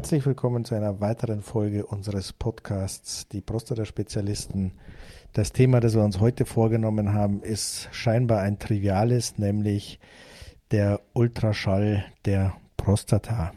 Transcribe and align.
Herzlich 0.00 0.24
willkommen 0.24 0.64
zu 0.64 0.74
einer 0.74 0.98
weiteren 1.02 1.42
Folge 1.42 1.84
unseres 1.84 2.32
Podcasts 2.32 3.28
Die 3.28 3.42
Prostata-Spezialisten. 3.42 4.72
Das 5.34 5.52
Thema, 5.52 5.80
das 5.80 5.94
wir 5.94 6.02
uns 6.02 6.20
heute 6.20 6.46
vorgenommen 6.46 7.12
haben, 7.12 7.42
ist 7.42 7.86
scheinbar 7.92 8.40
ein 8.40 8.58
triviales, 8.58 9.36
nämlich 9.36 10.00
der 10.70 11.02
Ultraschall 11.12 12.06
der 12.24 12.54
Prostata. 12.78 13.52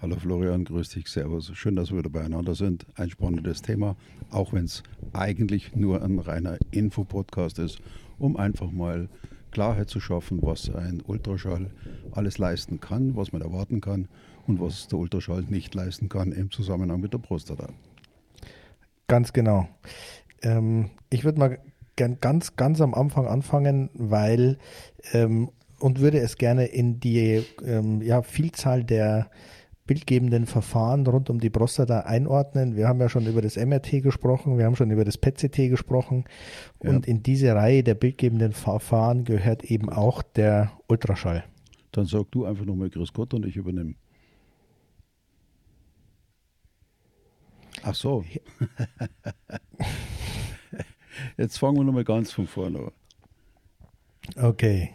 Hallo 0.00 0.14
Florian, 0.14 0.64
grüß 0.64 0.90
dich, 0.90 1.08
servus. 1.08 1.50
Schön, 1.54 1.74
dass 1.74 1.90
wir 1.90 1.98
wieder 1.98 2.10
beieinander 2.10 2.54
sind. 2.54 2.86
Ein 2.94 3.10
spannendes 3.10 3.60
Thema, 3.60 3.96
auch 4.30 4.52
wenn 4.52 4.66
es 4.66 4.84
eigentlich 5.12 5.74
nur 5.74 6.00
ein 6.00 6.20
reiner 6.20 6.58
Infopodcast 6.70 7.58
ist, 7.58 7.80
um 8.20 8.36
einfach 8.36 8.70
mal 8.70 9.08
Klarheit 9.50 9.90
zu 9.90 9.98
schaffen, 9.98 10.40
was 10.42 10.72
ein 10.72 11.02
Ultraschall 11.04 11.70
alles 12.12 12.38
leisten 12.38 12.78
kann, 12.78 13.16
was 13.16 13.32
man 13.32 13.42
erwarten 13.42 13.80
kann 13.80 14.06
und 14.48 14.60
was 14.60 14.88
der 14.88 14.98
Ultraschall 14.98 15.44
nicht 15.48 15.74
leisten 15.74 16.08
kann 16.08 16.32
im 16.32 16.50
Zusammenhang 16.50 17.00
mit 17.00 17.12
der 17.12 17.18
Prostata. 17.18 17.68
Ganz 19.06 19.32
genau. 19.32 19.68
Ähm, 20.42 20.90
ich 21.10 21.24
würde 21.24 21.38
mal 21.38 21.58
gern 21.96 22.18
ganz, 22.20 22.56
ganz 22.56 22.80
am 22.80 22.94
Anfang 22.94 23.26
anfangen, 23.26 23.90
weil 23.94 24.58
ähm, 25.12 25.50
und 25.78 26.00
würde 26.00 26.18
es 26.18 26.36
gerne 26.36 26.66
in 26.66 26.98
die 26.98 27.44
ähm, 27.64 28.02
ja, 28.02 28.22
Vielzahl 28.22 28.82
der 28.82 29.30
bildgebenden 29.86 30.46
Verfahren 30.46 31.06
rund 31.06 31.30
um 31.30 31.40
die 31.40 31.50
Prostata 31.50 32.00
einordnen. 32.00 32.76
Wir 32.76 32.88
haben 32.88 33.00
ja 33.00 33.08
schon 33.08 33.26
über 33.26 33.40
das 33.40 33.56
MRT 33.56 34.02
gesprochen, 34.02 34.58
wir 34.58 34.66
haben 34.66 34.76
schon 34.76 34.90
über 34.90 35.04
das 35.04 35.16
PET-CT 35.16 35.70
gesprochen 35.70 36.24
und 36.78 37.06
ja. 37.06 37.12
in 37.12 37.22
diese 37.22 37.54
Reihe 37.54 37.82
der 37.82 37.94
bildgebenden 37.94 38.52
Verfahren 38.52 39.24
gehört 39.24 39.64
eben 39.64 39.88
auch 39.88 40.22
der 40.22 40.72
Ultraschall. 40.88 41.44
Dann 41.92 42.04
sag 42.04 42.30
du 42.32 42.44
einfach 42.44 42.66
nochmal 42.66 42.90
Chris 42.90 43.12
Gott 43.12 43.32
und 43.32 43.46
ich 43.46 43.56
übernehme. 43.56 43.94
Ach 47.82 47.94
so. 47.94 48.24
Jetzt 51.36 51.58
fangen 51.58 51.76
wir 51.76 51.84
nochmal 51.84 52.04
ganz 52.04 52.32
von 52.32 52.46
vorne 52.46 52.78
an. 52.78 52.92
Okay. 54.36 54.92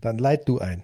Dann 0.00 0.18
leit 0.18 0.48
du 0.48 0.58
ein. 0.58 0.82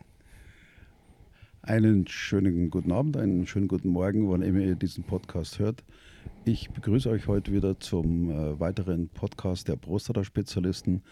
Einen 1.63 2.07
schönen 2.07 2.71
guten 2.71 2.93
Abend, 2.93 3.17
einen 3.17 3.47
schönen 3.47 3.67
guten 3.67 3.89
Morgen, 3.89 4.31
wann 4.31 4.43
immer 4.43 4.61
ihr 4.61 4.77
diesen 4.77 5.05
Podcast 5.05 5.59
hört. 5.59 5.83
Ich 6.45 6.71
begrüße 6.71 7.11
euch 7.11 7.27
heute 7.27 7.53
wieder 7.53 7.81
zum 7.81 8.31
äh, 8.31 8.61
weiteren 8.61 9.09
Podcast 9.09 9.67
der 9.69 9.77
Prostata-Spezialisten. 9.77 11.03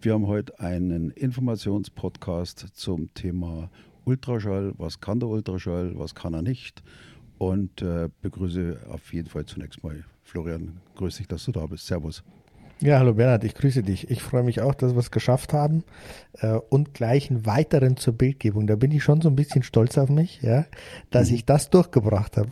Wir 0.00 0.12
haben 0.12 0.26
heute 0.26 0.60
einen 0.60 1.10
Informationspodcast 1.10 2.66
zum 2.74 3.12
Thema 3.14 3.70
Ultraschall. 4.04 4.74
Was 4.76 5.00
kann 5.00 5.18
der 5.18 5.28
Ultraschall, 5.30 5.98
was 5.98 6.14
kann 6.14 6.34
er 6.34 6.42
nicht? 6.42 6.82
Und 7.38 7.82
äh, 7.82 8.08
begrüße 8.22 8.78
auf 8.90 9.12
jeden 9.12 9.28
Fall 9.28 9.44
zunächst 9.46 9.82
mal 9.82 10.04
Florian. 10.22 10.80
Grüß 10.96 11.16
dich, 11.16 11.28
dass 11.28 11.44
du 11.44 11.52
da 11.52 11.66
bist. 11.66 11.86
Servus. 11.86 12.22
Ja, 12.80 12.98
hallo 12.98 13.14
Bernhard, 13.14 13.44
ich 13.44 13.54
grüße 13.54 13.82
dich. 13.82 14.10
Ich 14.10 14.22
freue 14.22 14.42
mich 14.42 14.60
auch, 14.60 14.74
dass 14.74 14.92
wir 14.92 14.98
es 14.98 15.10
geschafft 15.10 15.52
haben 15.52 15.84
äh, 16.34 16.54
und 16.54 16.92
gleich 16.92 17.30
einen 17.30 17.46
weiteren 17.46 17.96
zur 17.96 18.14
Bildgebung. 18.14 18.66
Da 18.66 18.76
bin 18.76 18.90
ich 18.90 19.02
schon 19.02 19.20
so 19.20 19.28
ein 19.28 19.36
bisschen 19.36 19.62
stolz 19.62 19.96
auf 19.96 20.10
mich, 20.10 20.42
ja, 20.42 20.66
dass 21.10 21.30
mhm. 21.30 21.36
ich 21.36 21.44
das 21.44 21.70
durchgebracht 21.70 22.36
habe. 22.36 22.50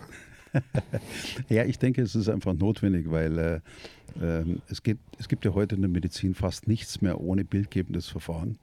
ja, 1.48 1.64
ich 1.64 1.78
denke, 1.78 2.02
es 2.02 2.14
ist 2.14 2.28
einfach 2.28 2.54
notwendig, 2.54 3.10
weil 3.10 3.38
äh, 3.38 3.60
äh, 4.20 4.44
es, 4.68 4.82
geht, 4.82 4.98
es 5.18 5.28
gibt 5.28 5.44
ja 5.44 5.54
heute 5.54 5.74
in 5.74 5.82
der 5.82 5.90
Medizin 5.90 6.34
fast 6.34 6.68
nichts 6.68 7.00
mehr 7.00 7.20
ohne 7.20 7.44
bildgebendes 7.44 8.08
Verfahren. 8.08 8.58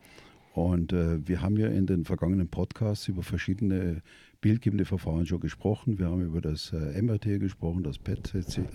Und 0.54 0.94
äh, 0.94 1.28
wir 1.28 1.42
haben 1.42 1.58
ja 1.58 1.68
in 1.68 1.86
den 1.86 2.06
vergangenen 2.06 2.48
Podcasts 2.48 3.08
über 3.08 3.22
verschiedene 3.22 4.02
bildgebende 4.42 4.86
Verfahren 4.86 5.26
schon 5.26 5.40
gesprochen. 5.40 6.00
Wir 6.00 6.08
haben 6.08 6.22
über 6.22 6.42
das 6.42 6.74
äh, 6.74 7.02
MRT 7.02 7.40
gesprochen, 7.40 7.84
das 7.84 7.98
PET-CT, 7.98 8.74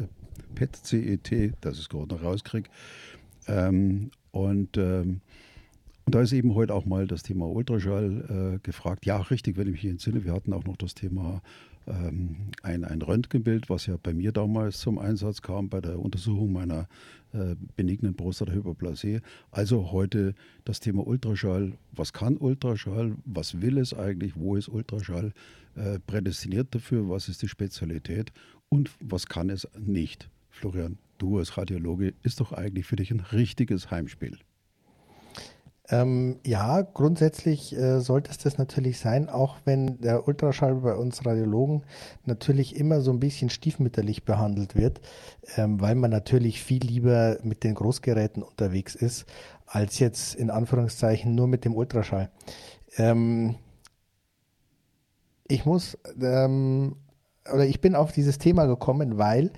PET 0.55 1.55
das 1.61 1.79
ich 1.79 1.89
gerade 1.89 2.15
noch 2.15 2.23
rauskriege. 2.23 2.69
Ähm, 3.47 4.11
und, 4.31 4.77
ähm, 4.77 5.21
und 6.05 6.15
da 6.15 6.21
ist 6.21 6.33
eben 6.33 6.55
heute 6.55 6.75
auch 6.75 6.85
mal 6.85 7.07
das 7.07 7.23
Thema 7.23 7.47
Ultraschall 7.47 8.57
äh, 8.57 8.59
gefragt. 8.63 9.07
Ja, 9.07 9.19
richtig, 9.19 9.57
wenn 9.57 9.69
ich 9.69 9.75
mich 9.75 9.87
entsinne, 9.87 10.25
wir 10.25 10.33
hatten 10.33 10.53
auch 10.53 10.65
noch 10.65 10.77
das 10.77 10.95
Thema 10.95 11.41
ähm, 11.87 12.51
ein, 12.63 12.85
ein 12.85 13.03
Röntgenbild, 13.03 13.71
was 13.71 13.87
ja 13.87 13.97
bei 14.03 14.15
mir 14.15 14.33
damals 14.33 14.79
zum 14.79 14.99
Einsatz 14.99 15.43
kam 15.43 15.69
bei 15.69 15.81
der 15.81 15.99
Untersuchung 15.99 16.53
meiner 16.53 16.89
äh, 17.35 17.57
benignen 17.77 18.15
Prostatahyperplasie. 18.15 19.21
Also 19.51 19.91
heute 19.91 20.35
das 20.65 20.81
Thema 20.81 21.07
Ultraschall. 21.07 21.73
Was 21.93 22.13
kann 22.13 22.37
Ultraschall? 22.37 23.17
Was 23.25 23.61
will 23.61 23.79
es 23.79 23.93
eigentlich? 23.93 24.37
Wo 24.37 24.57
ist 24.57 24.69
Ultraschall 24.69 25.33
äh, 25.75 25.99
prädestiniert 25.99 26.75
dafür? 26.75 27.09
Was 27.09 27.29
ist 27.29 27.43
die 27.43 27.49
Spezialität? 27.49 28.33
Und 28.69 28.91
was 29.01 29.27
kann 29.27 29.51
es 29.51 29.69
nicht? 29.79 30.31
Florian, 30.49 30.99
du 31.19 31.39
als 31.39 31.59
Radiologe, 31.59 32.15
ist 32.23 32.39
doch 32.39 32.53
eigentlich 32.53 32.87
für 32.87 32.97
dich 32.97 33.11
ein 33.11 33.21
richtiges 33.21 33.91
Heimspiel. 33.91 34.39
Ähm, 35.91 36.41
ja, 36.47 36.81
grundsätzlich 36.81 37.77
äh, 37.77 38.01
sollte 38.01 38.31
es 38.31 38.39
das 38.39 38.57
natürlich 38.57 38.99
sein, 38.99 39.29
auch 39.29 39.59
wenn 39.67 40.01
der 40.01 40.27
Ultraschall 40.27 40.77
bei 40.77 40.95
uns 40.95 41.27
Radiologen 41.27 41.83
natürlich 42.25 42.77
immer 42.77 43.03
so 43.03 43.11
ein 43.11 43.21
bisschen 43.21 43.51
stiefmütterlich 43.51 44.25
behandelt 44.25 44.77
wird, 44.77 45.03
ähm, 45.57 45.81
weil 45.83 45.95
man 45.95 46.11
natürlich 46.11 46.63
viel 46.63 46.83
lieber 46.83 47.37
mit 47.43 47.65
den 47.65 47.75
Großgeräten 47.75 48.43
unterwegs 48.43 48.95
ist, 48.95 49.27
als 49.67 49.99
jetzt 49.99 50.35
in 50.37 50.51
Anführungszeichen 50.51 51.35
nur 51.35 51.49
mit 51.49 51.67
dem 51.67 51.75
Ultraschall. 51.75 52.31
Ähm, 52.97 53.57
ich 55.47 55.67
muss 55.67 55.99
ähm, 56.19 56.97
oder 57.53 57.67
ich 57.67 57.81
bin 57.81 57.95
auf 57.95 58.13
dieses 58.13 58.39
Thema 58.39 58.67
gekommen, 58.67 59.19
weil 59.19 59.51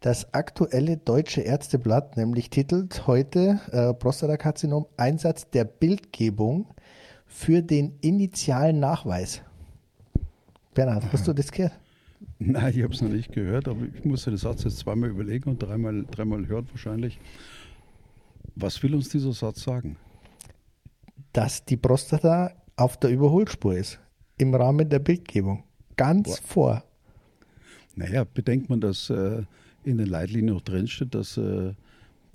das 0.00 0.32
aktuelle 0.32 0.96
deutsche 0.96 1.42
Ärzteblatt 1.42 2.16
nämlich 2.16 2.50
titelt 2.50 3.06
heute 3.06 3.60
äh, 3.70 3.92
Prostatakarzinom 3.94 4.86
Einsatz 4.96 5.50
der 5.50 5.64
Bildgebung 5.64 6.66
für 7.26 7.62
den 7.62 7.98
initialen 8.00 8.80
Nachweis. 8.80 9.42
Bernhard, 10.74 11.04
hast 11.12 11.28
du 11.28 11.32
das 11.32 11.52
gehört? 11.52 11.78
Nein, 12.38 12.72
ich 12.74 12.82
habe 12.82 12.94
es 12.94 13.02
noch 13.02 13.10
nicht 13.10 13.32
gehört, 13.32 13.68
aber 13.68 13.84
ich 13.94 14.04
musste 14.04 14.30
den 14.30 14.38
Satz 14.38 14.64
jetzt 14.64 14.78
zweimal 14.78 15.10
überlegen 15.10 15.50
und 15.50 15.62
dreimal, 15.62 16.04
dreimal 16.10 16.46
hören 16.46 16.66
wahrscheinlich. 16.70 17.20
Was 18.56 18.82
will 18.82 18.94
uns 18.94 19.08
dieser 19.08 19.32
Satz 19.32 19.62
sagen? 19.62 19.96
Dass 21.32 21.64
die 21.64 21.76
Prostata 21.76 22.52
auf 22.76 22.96
der 22.96 23.10
Überholspur 23.10 23.76
ist, 23.76 24.00
im 24.38 24.54
Rahmen 24.54 24.88
der 24.88 24.98
Bildgebung. 24.98 25.64
Ganz 25.96 26.40
Boah. 26.40 26.46
vor. 26.46 26.84
Naja, 27.96 28.24
bedenkt 28.24 28.68
man, 28.68 28.80
dass 28.80 29.10
äh, 29.10 29.42
in 29.84 29.98
den 29.98 30.06
Leitlinien 30.06 30.54
noch 30.54 30.62
drinsteht, 30.62 31.14
dass 31.14 31.36
äh, 31.36 31.72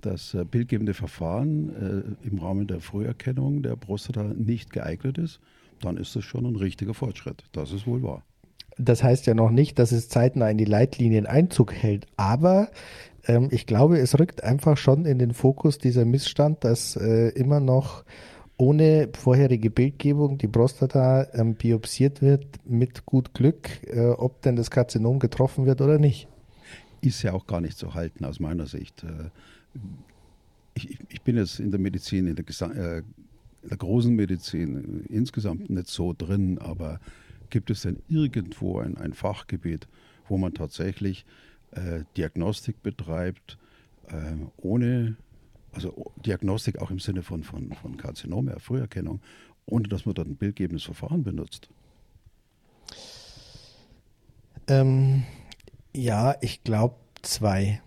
das 0.01 0.33
äh, 0.33 0.45
bildgebende 0.45 0.93
Verfahren 0.93 2.15
äh, 2.23 2.27
im 2.27 2.39
Rahmen 2.39 2.67
der 2.67 2.79
Früherkennung 2.79 3.61
der 3.63 3.75
Prostata 3.75 4.23
nicht 4.23 4.71
geeignet 4.71 5.17
ist, 5.17 5.39
dann 5.81 5.97
ist 5.97 6.15
das 6.15 6.23
schon 6.23 6.45
ein 6.45 6.55
richtiger 6.55 6.93
Fortschritt. 6.93 7.43
Das 7.51 7.71
ist 7.71 7.87
wohl 7.87 8.03
wahr. 8.03 8.23
Das 8.77 9.03
heißt 9.03 9.25
ja 9.25 9.33
noch 9.33 9.51
nicht, 9.51 9.77
dass 9.77 9.91
es 9.91 10.07
zeitnah 10.07 10.49
in 10.49 10.57
die 10.57 10.65
Leitlinien 10.65 11.25
Einzug 11.25 11.73
hält, 11.73 12.07
aber 12.15 12.69
ähm, 13.25 13.49
ich 13.51 13.65
glaube, 13.65 13.99
es 13.99 14.17
rückt 14.17 14.43
einfach 14.43 14.77
schon 14.77 15.05
in 15.05 15.19
den 15.19 15.33
Fokus 15.33 15.77
dieser 15.77 16.05
Missstand, 16.05 16.63
dass 16.63 16.95
äh, 16.95 17.29
immer 17.29 17.59
noch 17.59 18.05
ohne 18.59 19.09
vorherige 19.13 19.69
Bildgebung 19.69 20.37
die 20.37 20.49
Prostata 20.49 21.27
ähm, 21.33 21.55
biopsiert 21.55 22.21
wird 22.21 22.45
mit 22.65 23.05
gut 23.05 23.33
Glück, 23.33 23.69
äh, 23.87 24.09
ob 24.09 24.41
denn 24.41 24.57
das 24.57 24.69
Karzinom 24.69 25.19
getroffen 25.19 25.65
wird 25.65 25.81
oder 25.81 25.97
nicht. 25.97 26.27
Ist 27.01 27.23
ja 27.23 27.31
auch 27.31 27.47
gar 27.47 27.61
nicht 27.61 27.77
zu 27.77 27.93
halten 27.93 28.25
aus 28.25 28.41
meiner 28.41 28.67
Sicht. 28.67 29.03
Äh, 29.03 29.29
ich, 30.73 30.99
ich 31.07 31.21
bin 31.21 31.37
jetzt 31.37 31.59
in 31.61 31.71
der 31.71 31.79
Medizin, 31.79 32.27
in 32.27 32.35
der, 32.35 32.45
äh, 32.45 32.97
in 33.63 33.69
der 33.69 33.77
großen 33.77 34.13
Medizin 34.13 35.05
insgesamt 35.09 35.69
nicht 35.69 35.87
so 35.87 36.13
drin, 36.13 36.59
aber 36.59 36.99
gibt 37.49 37.69
es 37.69 37.83
denn 37.83 38.01
irgendwo 38.09 38.79
ein, 38.79 38.97
ein 38.97 39.13
Fachgebiet, 39.13 39.87
wo 40.27 40.37
man 40.37 40.53
tatsächlich 40.53 41.25
äh, 41.71 42.03
Diagnostik 42.17 42.83
betreibt, 42.83 43.57
äh, 44.09 44.35
ohne 44.57 45.15
also 45.71 46.11
Diagnostik 46.25 46.79
auch 46.79 46.91
im 46.91 46.99
Sinne 46.99 47.23
von, 47.23 47.43
von, 47.43 47.73
von 47.73 47.97
Karzinome, 47.97 48.59
Früherkennung, 48.59 49.21
ohne 49.65 49.87
dass 49.87 50.05
man 50.05 50.15
dann 50.15 50.29
ein 50.31 50.35
bildgebendes 50.37 50.83
Verfahren 50.83 51.23
benutzt? 51.23 51.69
Ähm, 54.67 55.23
Ja, 55.95 56.35
ich 56.41 56.63
glaube 56.63 56.95
zwei. 57.21 57.81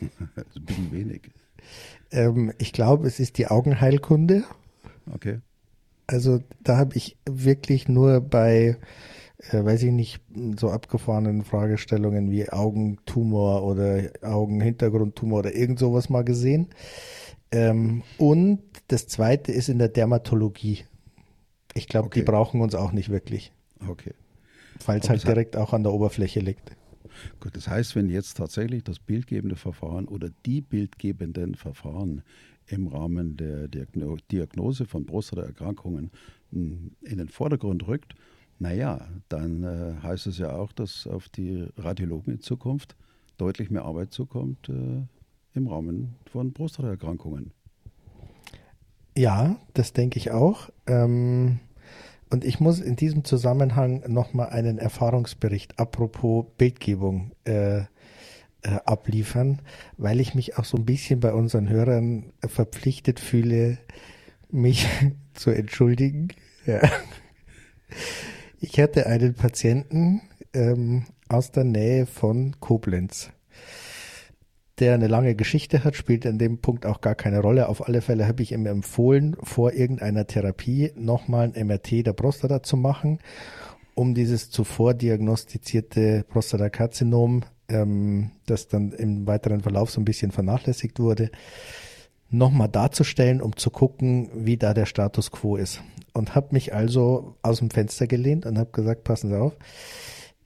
ist 0.00 0.20
ein 0.56 0.64
bisschen 0.64 0.92
wenig. 0.92 1.30
Ähm, 2.10 2.52
ich 2.58 2.72
glaube, 2.72 3.06
es 3.06 3.20
ist 3.20 3.38
die 3.38 3.48
Augenheilkunde. 3.48 4.44
Okay. 5.12 5.40
Also 6.06 6.40
da 6.62 6.76
habe 6.76 6.96
ich 6.96 7.16
wirklich 7.28 7.88
nur 7.88 8.20
bei, 8.20 8.78
äh, 9.38 9.64
weiß 9.64 9.82
ich 9.82 9.92
nicht, 9.92 10.20
so 10.58 10.70
abgefahrenen 10.70 11.44
Fragestellungen 11.44 12.30
wie 12.30 12.48
Augentumor 12.48 13.62
oder 13.64 14.10
Augenhintergrundtumor 14.22 15.40
oder 15.40 15.54
irgend 15.54 15.78
sowas 15.78 16.08
mal 16.08 16.24
gesehen. 16.24 16.68
Ähm, 17.52 18.02
und 18.18 18.60
das 18.88 19.06
zweite 19.08 19.52
ist 19.52 19.68
in 19.68 19.78
der 19.78 19.88
Dermatologie. 19.88 20.84
Ich 21.74 21.88
glaube, 21.88 22.06
Okay. 22.06 22.20
die 22.20 22.24
brauchen 22.24 22.60
uns 22.60 22.74
auch 22.74 22.92
nicht 22.92 23.08
wirklich, 23.10 23.52
Okay. 23.88 24.14
Aber 24.86 24.98
halt 25.08 25.26
direkt 25.26 25.56
auch 25.56 25.72
an 25.72 25.82
der 25.82 25.92
Oberfläche 25.92 26.40
liegt. 26.40 26.72
Gut, 27.40 27.56
das 27.56 27.68
heißt, 27.68 27.96
wenn 27.96 28.08
jetzt 28.10 28.36
tatsächlich 28.36 28.84
das 28.84 28.98
bildgebende 28.98 29.56
Verfahren 29.56 30.06
oder 30.06 30.28
die 30.44 30.60
bildgebenden 30.60 31.54
Verfahren 31.54 32.22
im 32.66 32.88
Rahmen 32.88 33.36
der 33.36 33.68
Diagno 33.68 34.16
Diagnose 34.30 34.86
von 34.86 35.06
Prostataerkrankungen 35.06 36.10
mh, 36.50 36.90
in 37.02 37.18
den 37.18 37.28
Vordergrund 37.28 37.86
rückt, 37.86 38.14
naja, 38.58 39.06
dann 39.28 39.62
äh, 39.64 40.02
heißt 40.02 40.26
es 40.26 40.38
ja 40.38 40.52
auch, 40.52 40.72
dass 40.72 41.06
auf 41.06 41.28
die 41.28 41.68
Radiologen 41.76 42.34
in 42.34 42.40
Zukunft 42.40 42.96
deutlich 43.36 43.70
mehr 43.70 43.84
Arbeit 43.84 44.12
zukommt 44.12 44.68
äh, 44.68 45.02
im 45.54 45.68
Rahmen 45.68 46.16
von 46.30 46.52
Prostataerkrankungen. 46.52 47.52
Ja, 49.16 49.56
das 49.74 49.92
denke 49.92 50.18
ich 50.18 50.30
auch. 50.30 50.70
Ähm, 50.86 51.60
und 52.30 52.44
ich 52.44 52.60
muss 52.60 52.80
in 52.80 52.96
diesem 52.96 53.24
Zusammenhang 53.24 54.02
nochmal 54.06 54.50
einen 54.50 54.78
Erfahrungsbericht 54.78 55.78
apropos 55.78 56.46
Bildgebung 56.58 57.32
äh, 57.44 57.78
äh, 57.78 57.84
abliefern, 58.84 59.60
weil 59.96 60.20
ich 60.20 60.34
mich 60.34 60.58
auch 60.58 60.64
so 60.64 60.76
ein 60.76 60.84
bisschen 60.84 61.20
bei 61.20 61.32
unseren 61.32 61.68
Hörern 61.68 62.32
verpflichtet 62.40 63.20
fühle, 63.20 63.78
mich 64.50 64.86
zu 65.34 65.50
entschuldigen. 65.50 66.28
Ja. 66.66 66.80
Ich 68.58 68.78
hatte 68.80 69.06
einen 69.06 69.34
Patienten 69.34 70.22
ähm, 70.52 71.04
aus 71.28 71.52
der 71.52 71.64
Nähe 71.64 72.06
von 72.06 72.56
Koblenz 72.60 73.30
der 74.78 74.94
eine 74.94 75.06
lange 75.06 75.34
Geschichte 75.34 75.84
hat, 75.84 75.96
spielt 75.96 76.26
an 76.26 76.38
dem 76.38 76.58
Punkt 76.58 76.84
auch 76.84 77.00
gar 77.00 77.14
keine 77.14 77.40
Rolle. 77.40 77.68
Auf 77.68 77.86
alle 77.86 78.02
Fälle 78.02 78.26
habe 78.26 78.42
ich 78.42 78.52
ihm 78.52 78.66
empfohlen, 78.66 79.36
vor 79.42 79.72
irgendeiner 79.72 80.26
Therapie 80.26 80.92
nochmal 80.96 81.50
ein 81.54 81.66
MRT 81.66 82.06
der 82.06 82.12
Prostata 82.12 82.62
zu 82.62 82.76
machen, 82.76 83.18
um 83.94 84.14
dieses 84.14 84.50
zuvor 84.50 84.92
diagnostizierte 84.92 86.24
Prostatakarzinom, 86.28 87.44
ähm, 87.68 88.32
das 88.44 88.68
dann 88.68 88.92
im 88.92 89.26
weiteren 89.26 89.62
Verlauf 89.62 89.90
so 89.90 90.00
ein 90.00 90.04
bisschen 90.04 90.30
vernachlässigt 90.30 91.00
wurde, 91.00 91.30
nochmal 92.36 92.68
darzustellen, 92.68 93.40
um 93.40 93.56
zu 93.56 93.70
gucken, 93.70 94.30
wie 94.34 94.56
da 94.56 94.74
der 94.74 94.86
Status 94.86 95.30
quo 95.30 95.56
ist. 95.56 95.82
Und 96.12 96.34
habe 96.34 96.48
mich 96.52 96.74
also 96.74 97.36
aus 97.42 97.58
dem 97.58 97.70
Fenster 97.70 98.06
gelehnt 98.06 98.46
und 98.46 98.58
habe 98.58 98.70
gesagt, 98.70 99.04
passen 99.04 99.30
Sie 99.30 99.38
auf, 99.38 99.56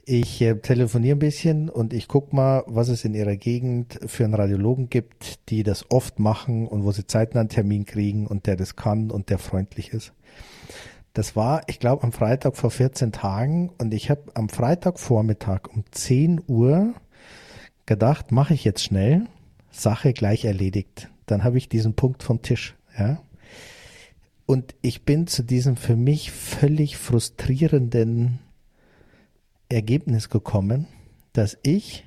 ich 0.04 0.40
äh, 0.40 0.56
telefoniere 0.56 1.16
ein 1.16 1.20
bisschen 1.20 1.68
und 1.68 1.92
ich 1.92 2.08
gucke 2.08 2.34
mal, 2.34 2.64
was 2.66 2.88
es 2.88 3.04
in 3.04 3.14
Ihrer 3.14 3.36
Gegend 3.36 4.00
für 4.06 4.24
einen 4.24 4.34
Radiologen 4.34 4.88
gibt, 4.88 5.48
die 5.50 5.62
das 5.62 5.88
oft 5.90 6.18
machen 6.18 6.66
und 6.66 6.84
wo 6.84 6.90
Sie 6.90 7.06
zeitnah 7.06 7.40
einen 7.40 7.48
Termin 7.48 7.84
kriegen 7.84 8.26
und 8.26 8.46
der 8.46 8.56
das 8.56 8.74
kann 8.74 9.10
und 9.10 9.30
der 9.30 9.38
freundlich 9.38 9.92
ist. 9.92 10.12
Das 11.12 11.36
war, 11.36 11.62
ich 11.68 11.78
glaube, 11.78 12.02
am 12.02 12.12
Freitag 12.12 12.56
vor 12.56 12.70
14 12.70 13.12
Tagen 13.12 13.70
und 13.78 13.94
ich 13.94 14.10
habe 14.10 14.22
am 14.34 14.48
Freitagvormittag 14.48 15.68
um 15.72 15.84
10 15.90 16.42
Uhr 16.46 16.94
gedacht, 17.86 18.32
mache 18.32 18.54
ich 18.54 18.64
jetzt 18.64 18.82
schnell, 18.82 19.26
Sache 19.70 20.12
gleich 20.12 20.44
erledigt. 20.44 21.08
Dann 21.30 21.44
habe 21.44 21.58
ich 21.58 21.68
diesen 21.68 21.94
Punkt 21.94 22.22
vom 22.22 22.42
Tisch. 22.42 22.74
Ja. 22.98 23.22
Und 24.46 24.74
ich 24.82 25.04
bin 25.04 25.28
zu 25.28 25.44
diesem 25.44 25.76
für 25.76 25.94
mich 25.94 26.32
völlig 26.32 26.96
frustrierenden 26.96 28.40
Ergebnis 29.68 30.28
gekommen, 30.28 30.88
dass 31.32 31.56
ich 31.62 32.04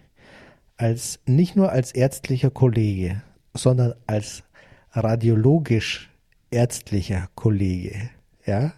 als 0.75 1.21
nicht 1.25 1.55
nur 1.55 1.71
als 1.71 1.93
ärztlicher 1.93 2.49
Kollege, 2.49 3.23
sondern 3.53 3.93
als 4.07 4.43
radiologisch 4.91 6.11
ärztlicher 6.51 7.29
Kollege, 7.35 8.09
ja, 8.45 8.73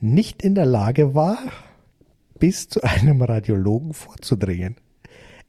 nicht 0.00 0.42
in 0.42 0.54
der 0.54 0.66
Lage 0.66 1.16
war, 1.16 1.38
bis 2.38 2.68
zu 2.68 2.82
einem 2.82 3.20
Radiologen 3.20 3.94
vorzudringen. 3.94 4.76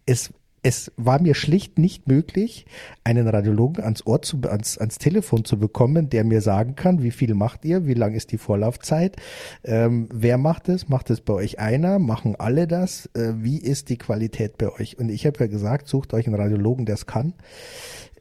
Es, 0.07 0.33
es 0.61 0.91
war 0.97 1.21
mir 1.21 1.35
schlicht 1.35 1.79
nicht 1.79 2.07
möglich, 2.07 2.65
einen 3.03 3.27
Radiologen 3.27 3.83
ans 3.83 4.05
Ohr 4.05 4.21
zu, 4.21 4.41
ans, 4.43 4.77
ans 4.77 4.97
Telefon 4.97 5.45
zu 5.45 5.57
bekommen, 5.57 6.09
der 6.09 6.23
mir 6.23 6.41
sagen 6.41 6.75
kann, 6.75 7.01
wie 7.01 7.11
viel 7.11 7.33
macht 7.33 7.65
ihr, 7.65 7.85
wie 7.85 7.93
lang 7.93 8.13
ist 8.13 8.31
die 8.31 8.37
Vorlaufzeit, 8.37 9.15
ähm, 9.63 10.09
wer 10.13 10.37
macht 10.37 10.69
es, 10.69 10.89
macht 10.89 11.09
es 11.09 11.21
bei 11.21 11.33
euch 11.33 11.59
einer, 11.59 11.99
machen 11.99 12.35
alle 12.37 12.67
das, 12.67 13.07
äh, 13.13 13.33
wie 13.37 13.57
ist 13.57 13.89
die 13.89 13.97
Qualität 13.97 14.57
bei 14.57 14.69
euch? 14.69 14.99
Und 14.99 15.09
ich 15.09 15.25
habe 15.25 15.39
ja 15.39 15.47
gesagt, 15.47 15.87
sucht 15.87 16.13
euch 16.13 16.27
einen 16.27 16.35
Radiologen, 16.35 16.85
der 16.85 16.95
es 16.95 17.05
kann. 17.05 17.33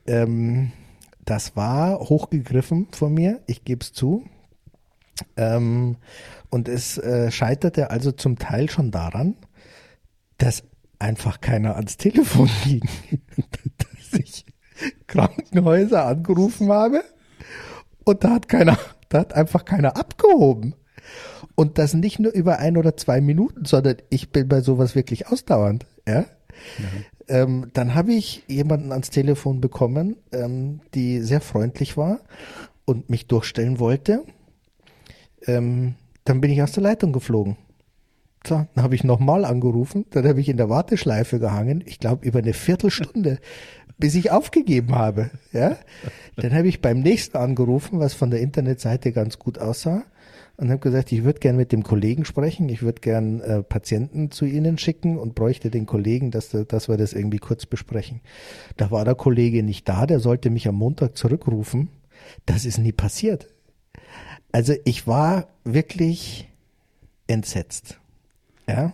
Ähm, 0.06 0.72
das 1.24 1.56
war 1.56 1.98
hochgegriffen 1.98 2.88
von 2.92 3.12
mir, 3.12 3.40
ich 3.46 3.64
gebe 3.64 3.82
es 3.82 3.92
zu. 3.92 4.24
Ähm, 5.36 5.96
und 6.50 6.68
es 6.68 6.98
äh, 6.98 7.30
scheiterte 7.30 7.90
also 7.90 8.12
zum 8.12 8.38
Teil 8.38 8.70
schon 8.70 8.90
daran, 8.90 9.34
dass 10.38 10.62
einfach 10.98 11.40
keiner 11.40 11.76
ans 11.76 11.96
Telefon 11.96 12.50
ging. 12.64 12.82
dass 13.78 14.20
ich 14.20 14.44
Krankenhäuser 15.06 16.06
angerufen 16.06 16.70
habe 16.70 17.02
und 18.04 18.24
da 18.24 18.30
hat 18.30 18.48
keiner, 18.48 18.78
da 19.08 19.20
hat 19.20 19.34
einfach 19.34 19.64
keiner 19.64 19.96
abgehoben. 19.96 20.74
Und 21.54 21.78
das 21.78 21.94
nicht 21.94 22.18
nur 22.20 22.32
über 22.32 22.58
ein 22.58 22.76
oder 22.76 22.96
zwei 22.96 23.20
Minuten, 23.20 23.64
sondern 23.64 23.96
ich 24.10 24.30
bin 24.30 24.48
bei 24.48 24.60
sowas 24.60 24.94
wirklich 24.94 25.26
ausdauernd. 25.26 25.86
Ja? 26.06 26.24
Ähm, 27.28 27.70
dann 27.72 27.94
habe 27.94 28.12
ich 28.12 28.44
jemanden 28.46 28.92
ans 28.92 29.10
Telefon 29.10 29.60
bekommen, 29.60 30.16
ähm, 30.32 30.80
die 30.94 31.20
sehr 31.20 31.40
freundlich 31.40 31.96
war 31.96 32.20
und 32.84 33.10
mich 33.10 33.26
durchstellen 33.26 33.78
wollte. 33.78 34.24
Ähm, 35.46 35.96
dann 36.24 36.40
bin 36.40 36.50
ich 36.50 36.62
aus 36.62 36.72
der 36.72 36.84
Leitung 36.84 37.12
geflogen. 37.12 37.56
So, 38.46 38.66
dann 38.74 38.84
habe 38.84 38.94
ich 38.94 39.04
nochmal 39.04 39.44
angerufen, 39.44 40.06
dann 40.10 40.26
habe 40.26 40.40
ich 40.40 40.48
in 40.48 40.56
der 40.56 40.68
Warteschleife 40.68 41.38
gehangen, 41.38 41.82
ich 41.86 41.98
glaube 41.98 42.26
über 42.26 42.38
eine 42.38 42.52
Viertelstunde, 42.52 43.38
bis 43.98 44.14
ich 44.14 44.30
aufgegeben 44.30 44.94
habe. 44.94 45.30
Ja? 45.52 45.76
Dann 46.36 46.54
habe 46.54 46.68
ich 46.68 46.80
beim 46.80 47.00
nächsten 47.00 47.36
angerufen, 47.36 47.98
was 47.98 48.14
von 48.14 48.30
der 48.30 48.40
Internetseite 48.40 49.12
ganz 49.12 49.38
gut 49.38 49.58
aussah, 49.58 50.04
und 50.56 50.70
habe 50.70 50.80
gesagt, 50.80 51.12
ich 51.12 51.22
würde 51.22 51.38
gern 51.38 51.56
mit 51.56 51.70
dem 51.70 51.84
Kollegen 51.84 52.24
sprechen, 52.24 52.68
ich 52.68 52.82
würde 52.82 53.00
gern 53.00 53.40
äh, 53.40 53.62
Patienten 53.62 54.32
zu 54.32 54.44
Ihnen 54.44 54.76
schicken 54.76 55.16
und 55.16 55.36
bräuchte 55.36 55.70
den 55.70 55.86
Kollegen, 55.86 56.32
dass, 56.32 56.50
dass 56.50 56.88
wir 56.88 56.96
das 56.96 57.12
irgendwie 57.12 57.38
kurz 57.38 57.64
besprechen. 57.64 58.20
Da 58.76 58.90
war 58.90 59.04
der 59.04 59.14
Kollege 59.14 59.62
nicht 59.62 59.88
da, 59.88 60.04
der 60.04 60.18
sollte 60.18 60.50
mich 60.50 60.66
am 60.66 60.74
Montag 60.74 61.16
zurückrufen. 61.16 61.90
Das 62.44 62.64
ist 62.64 62.78
nie 62.78 62.90
passiert. 62.90 63.46
Also 64.50 64.74
ich 64.84 65.06
war 65.06 65.46
wirklich 65.62 66.48
entsetzt. 67.28 68.00
Ja. 68.68 68.92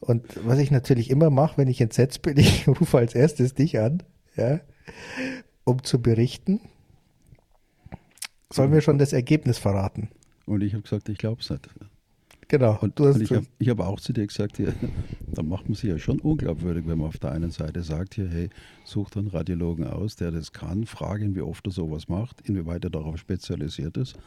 Und 0.00 0.24
was 0.46 0.58
ich 0.58 0.70
natürlich 0.70 1.10
immer 1.10 1.30
mache, 1.30 1.58
wenn 1.58 1.68
ich 1.68 1.80
entsetzt 1.80 2.22
bin, 2.22 2.36
ich 2.38 2.68
rufe 2.68 2.98
als 2.98 3.14
erstes 3.14 3.54
dich 3.54 3.78
an, 3.78 4.02
ja, 4.36 4.60
um 5.64 5.82
zu 5.82 6.00
berichten. 6.00 6.60
Sollen 8.50 8.72
wir 8.72 8.80
schon 8.80 8.98
das 8.98 9.12
Ergebnis 9.12 9.58
verraten? 9.58 10.08
Und 10.46 10.62
ich 10.62 10.72
habe 10.72 10.82
gesagt, 10.82 11.08
ich 11.10 11.18
glaube 11.18 11.42
es 11.42 11.50
nicht. 11.50 11.68
Genau. 12.48 12.78
Und, 12.80 12.98
du 12.98 13.06
hast 13.06 13.16
und 13.16 13.22
ich 13.58 13.68
habe 13.68 13.82
hab 13.82 13.86
auch 13.86 14.00
zu 14.00 14.14
dir 14.14 14.26
gesagt, 14.26 14.58
ja, 14.58 14.68
da 15.26 15.42
macht 15.42 15.68
man 15.68 15.74
sich 15.74 15.90
ja 15.90 15.98
schon 15.98 16.18
unglaubwürdig, 16.18 16.84
wenn 16.86 16.98
man 16.98 17.08
auf 17.08 17.18
der 17.18 17.32
einen 17.32 17.50
Seite 17.50 17.82
sagt, 17.82 18.14
hier, 18.14 18.28
hey, 18.28 18.48
such 18.84 19.14
einen 19.16 19.28
Radiologen 19.28 19.86
aus, 19.86 20.16
der 20.16 20.30
das 20.30 20.52
kann, 20.52 20.86
frage 20.86 21.26
ihn, 21.26 21.34
wie 21.34 21.42
oft 21.42 21.66
er 21.66 21.72
sowas 21.72 22.08
macht, 22.08 22.40
inwieweit 22.48 22.84
er 22.84 22.90
darauf 22.90 23.18
spezialisiert 23.18 23.98
ist. 23.98 24.18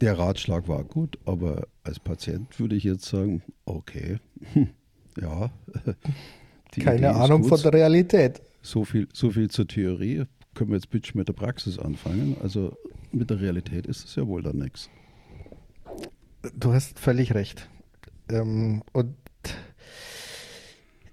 Der 0.00 0.18
Ratschlag 0.18 0.68
war 0.68 0.84
gut, 0.84 1.18
aber 1.24 1.66
als 1.82 1.98
Patient 1.98 2.58
würde 2.60 2.76
ich 2.76 2.84
jetzt 2.84 3.06
sagen, 3.06 3.42
okay, 3.64 4.18
ja. 5.20 5.50
keine 6.80 6.96
Idee 6.96 7.06
Ahnung 7.06 7.44
von 7.44 7.60
der 7.60 7.72
Realität. 7.72 8.42
So 8.62 8.84
viel, 8.84 9.08
so 9.12 9.30
viel 9.30 9.48
zur 9.48 9.66
Theorie. 9.66 10.24
Können 10.54 10.70
wir 10.70 10.76
jetzt 10.76 10.90
bitte 10.90 11.16
mit 11.16 11.28
der 11.28 11.32
Praxis 11.32 11.78
anfangen? 11.78 12.36
Also 12.42 12.76
mit 13.12 13.30
der 13.30 13.40
Realität 13.40 13.86
ist 13.86 14.04
es 14.04 14.16
ja 14.16 14.26
wohl 14.26 14.42
dann 14.42 14.58
nichts. 14.58 14.90
Du 16.54 16.72
hast 16.72 16.98
völlig 16.98 17.34
recht. 17.34 17.68
Ähm, 18.28 18.82
und 18.92 19.14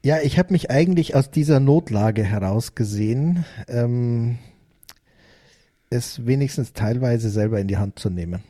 ja, 0.03 0.19
ich 0.21 0.37
habe 0.37 0.51
mich 0.51 0.69
eigentlich 0.69 1.15
aus 1.15 1.31
dieser 1.31 1.59
Notlage 1.59 2.23
herausgesehen, 2.23 3.45
ähm, 3.67 4.37
es 5.89 6.25
wenigstens 6.25 6.73
teilweise 6.73 7.29
selber 7.29 7.59
in 7.59 7.67
die 7.67 7.77
Hand 7.77 7.99
zu 7.99 8.09
nehmen. 8.09 8.43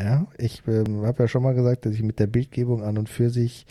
Ja, 0.00 0.28
ich 0.38 0.62
ähm, 0.68 1.04
habe 1.04 1.24
ja 1.24 1.28
schon 1.28 1.42
mal 1.42 1.54
gesagt, 1.54 1.84
dass 1.84 1.94
ich 1.94 2.02
mit 2.02 2.20
der 2.20 2.28
Bildgebung 2.28 2.82
an 2.84 2.98
und 2.98 3.08
für 3.08 3.30
sich 3.30 3.66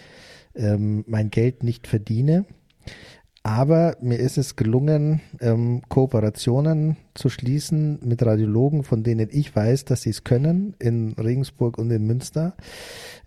ähm, 0.55 1.05
mein 1.07 1.29
Geld 1.29 1.63
nicht 1.63 1.87
verdiene. 1.87 2.45
Aber 3.43 3.95
mir 4.01 4.17
ist 4.17 4.37
es 4.37 4.57
gelungen, 4.57 5.21
ähm, 5.39 5.81
Kooperationen 5.87 6.97
zu 7.13 7.29
schließen 7.29 7.99
mit 8.03 8.25
Radiologen, 8.25 8.83
von 8.83 9.03
denen 9.03 9.29
ich 9.31 9.55
weiß, 9.55 9.85
dass 9.85 10.01
sie 10.01 10.09
es 10.09 10.25
können, 10.25 10.75
in 10.79 11.13
Regensburg 11.13 11.77
und 11.77 11.89
in 11.91 12.05
Münster. 12.05 12.57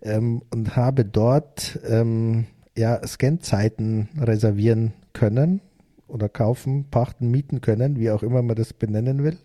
Ähm, 0.03 0.43
und 0.51 0.77
habe 0.77 1.07
dort 1.07 1.81
ähm, 1.89 2.45
ja, 2.77 3.01
Scanzeiten 3.07 4.11
reservieren 4.19 4.93
können 5.15 5.63
oder 6.07 6.29
kaufen, 6.29 6.85
pachten, 6.91 7.31
mieten 7.31 7.63
können, 7.63 7.99
wie 7.99 8.11
auch 8.11 8.23
immer 8.23 8.43
man 8.43 8.57
das 8.57 8.75
benennen 8.75 9.25
will. 9.25 9.39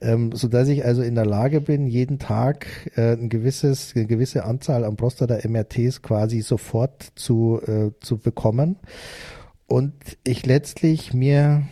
Ähm, 0.00 0.30
so 0.32 0.46
dass 0.46 0.68
ich 0.68 0.84
also 0.84 1.02
in 1.02 1.16
der 1.16 1.26
Lage 1.26 1.60
bin, 1.60 1.86
jeden 1.88 2.18
Tag 2.18 2.66
äh, 2.96 3.14
ein 3.14 3.28
gewisses, 3.28 3.94
eine 3.96 4.06
gewisse 4.06 4.44
Anzahl 4.44 4.84
an 4.84 4.96
Prostata-MRTs 4.96 6.02
quasi 6.02 6.40
sofort 6.40 7.12
zu, 7.16 7.60
äh, 7.66 7.90
zu 8.00 8.18
bekommen 8.18 8.76
und 9.66 9.92
ich 10.24 10.46
letztlich 10.46 11.14
mir 11.14 11.66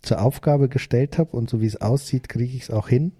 zur 0.00 0.22
Aufgabe 0.22 0.68
gestellt 0.68 1.18
habe 1.18 1.36
und 1.36 1.50
so 1.50 1.60
wie 1.60 1.66
es 1.66 1.80
aussieht, 1.80 2.28
kriege 2.28 2.56
ich 2.56 2.62
es 2.62 2.70
auch 2.70 2.88
hin, 2.88 3.12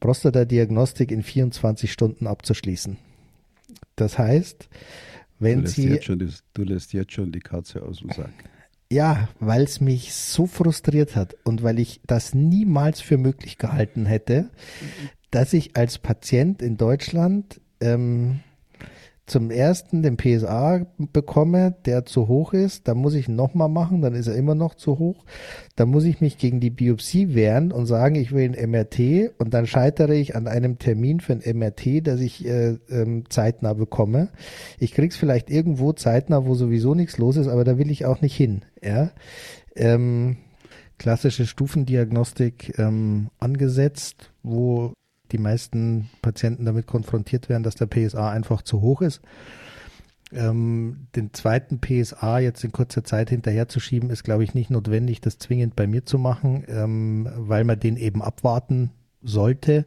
Prostata-Diagnostik 0.00 1.12
in 1.12 1.22
24 1.22 1.92
Stunden 1.92 2.26
abzuschließen. 2.26 2.98
Das 3.94 4.18
heißt, 4.18 4.68
wenn 5.38 5.62
du 5.62 5.68
Sie. 5.68 5.98
Die, 5.98 6.28
du 6.54 6.62
lässt 6.64 6.92
jetzt 6.92 7.12
schon 7.12 7.30
die 7.30 7.40
Katze 7.40 7.82
aus 7.82 7.98
dem 7.98 8.10
Sack. 8.10 8.32
Ja, 8.92 9.30
weil 9.40 9.62
es 9.62 9.80
mich 9.80 10.12
so 10.12 10.46
frustriert 10.46 11.16
hat 11.16 11.34
und 11.44 11.62
weil 11.62 11.78
ich 11.78 12.02
das 12.06 12.34
niemals 12.34 13.00
für 13.00 13.16
möglich 13.16 13.56
gehalten 13.56 14.04
hätte, 14.04 14.50
dass 15.30 15.54
ich 15.54 15.78
als 15.78 15.96
Patient 15.96 16.60
in 16.60 16.76
Deutschland 16.76 17.58
ähm, 17.80 18.40
zum 19.32 19.50
ersten 19.50 20.02
den 20.02 20.18
PSA 20.18 20.86
bekomme, 20.98 21.74
der 21.86 22.04
zu 22.04 22.28
hoch 22.28 22.52
ist, 22.52 22.86
dann 22.86 22.98
muss 22.98 23.14
ich 23.14 23.28
nochmal 23.28 23.70
machen, 23.70 24.02
dann 24.02 24.14
ist 24.14 24.26
er 24.26 24.34
immer 24.34 24.54
noch 24.54 24.74
zu 24.74 24.98
hoch. 24.98 25.24
Dann 25.74 25.88
muss 25.88 26.04
ich 26.04 26.20
mich 26.20 26.36
gegen 26.36 26.60
die 26.60 26.68
Biopsie 26.68 27.34
wehren 27.34 27.72
und 27.72 27.86
sagen, 27.86 28.14
ich 28.14 28.32
will 28.32 28.44
ein 28.44 28.70
MRT 28.70 29.32
und 29.38 29.54
dann 29.54 29.66
scheitere 29.66 30.14
ich 30.14 30.36
an 30.36 30.46
einem 30.46 30.78
Termin 30.78 31.20
für 31.20 31.32
ein 31.32 31.58
MRT, 31.58 32.06
das 32.06 32.20
ich 32.20 32.46
äh, 32.46 32.76
ähm, 32.90 33.24
zeitnah 33.30 33.72
bekomme. 33.72 34.28
Ich 34.78 34.92
krieg's 34.92 35.16
vielleicht 35.16 35.48
irgendwo 35.48 35.94
zeitnah, 35.94 36.44
wo 36.44 36.54
sowieso 36.54 36.94
nichts 36.94 37.16
los 37.16 37.38
ist, 37.38 37.48
aber 37.48 37.64
da 37.64 37.78
will 37.78 37.90
ich 37.90 38.04
auch 38.04 38.20
nicht 38.20 38.36
hin. 38.36 38.66
Ja. 38.84 39.12
Ähm, 39.74 40.36
klassische 40.98 41.46
Stufendiagnostik 41.46 42.78
ähm, 42.78 43.30
angesetzt, 43.38 44.30
wo 44.42 44.92
die 45.32 45.38
meisten 45.38 46.10
Patienten 46.20 46.64
damit 46.64 46.86
konfrontiert 46.86 47.48
werden, 47.48 47.62
dass 47.62 47.74
der 47.74 47.86
PSA 47.86 48.30
einfach 48.30 48.62
zu 48.62 48.80
hoch 48.80 49.02
ist. 49.02 49.20
Ähm, 50.32 51.08
den 51.14 51.34
zweiten 51.34 51.80
PSA 51.80 52.38
jetzt 52.38 52.64
in 52.64 52.72
kurzer 52.72 53.04
Zeit 53.04 53.30
hinterherzuschieben, 53.30 54.10
ist, 54.10 54.24
glaube 54.24 54.44
ich, 54.44 54.54
nicht 54.54 54.70
notwendig, 54.70 55.20
das 55.20 55.38
zwingend 55.38 55.76
bei 55.76 55.86
mir 55.86 56.06
zu 56.06 56.18
machen, 56.18 56.64
ähm, 56.68 57.28
weil 57.36 57.64
man 57.64 57.78
den 57.78 57.96
eben 57.96 58.22
abwarten 58.22 58.90
sollte, 59.22 59.84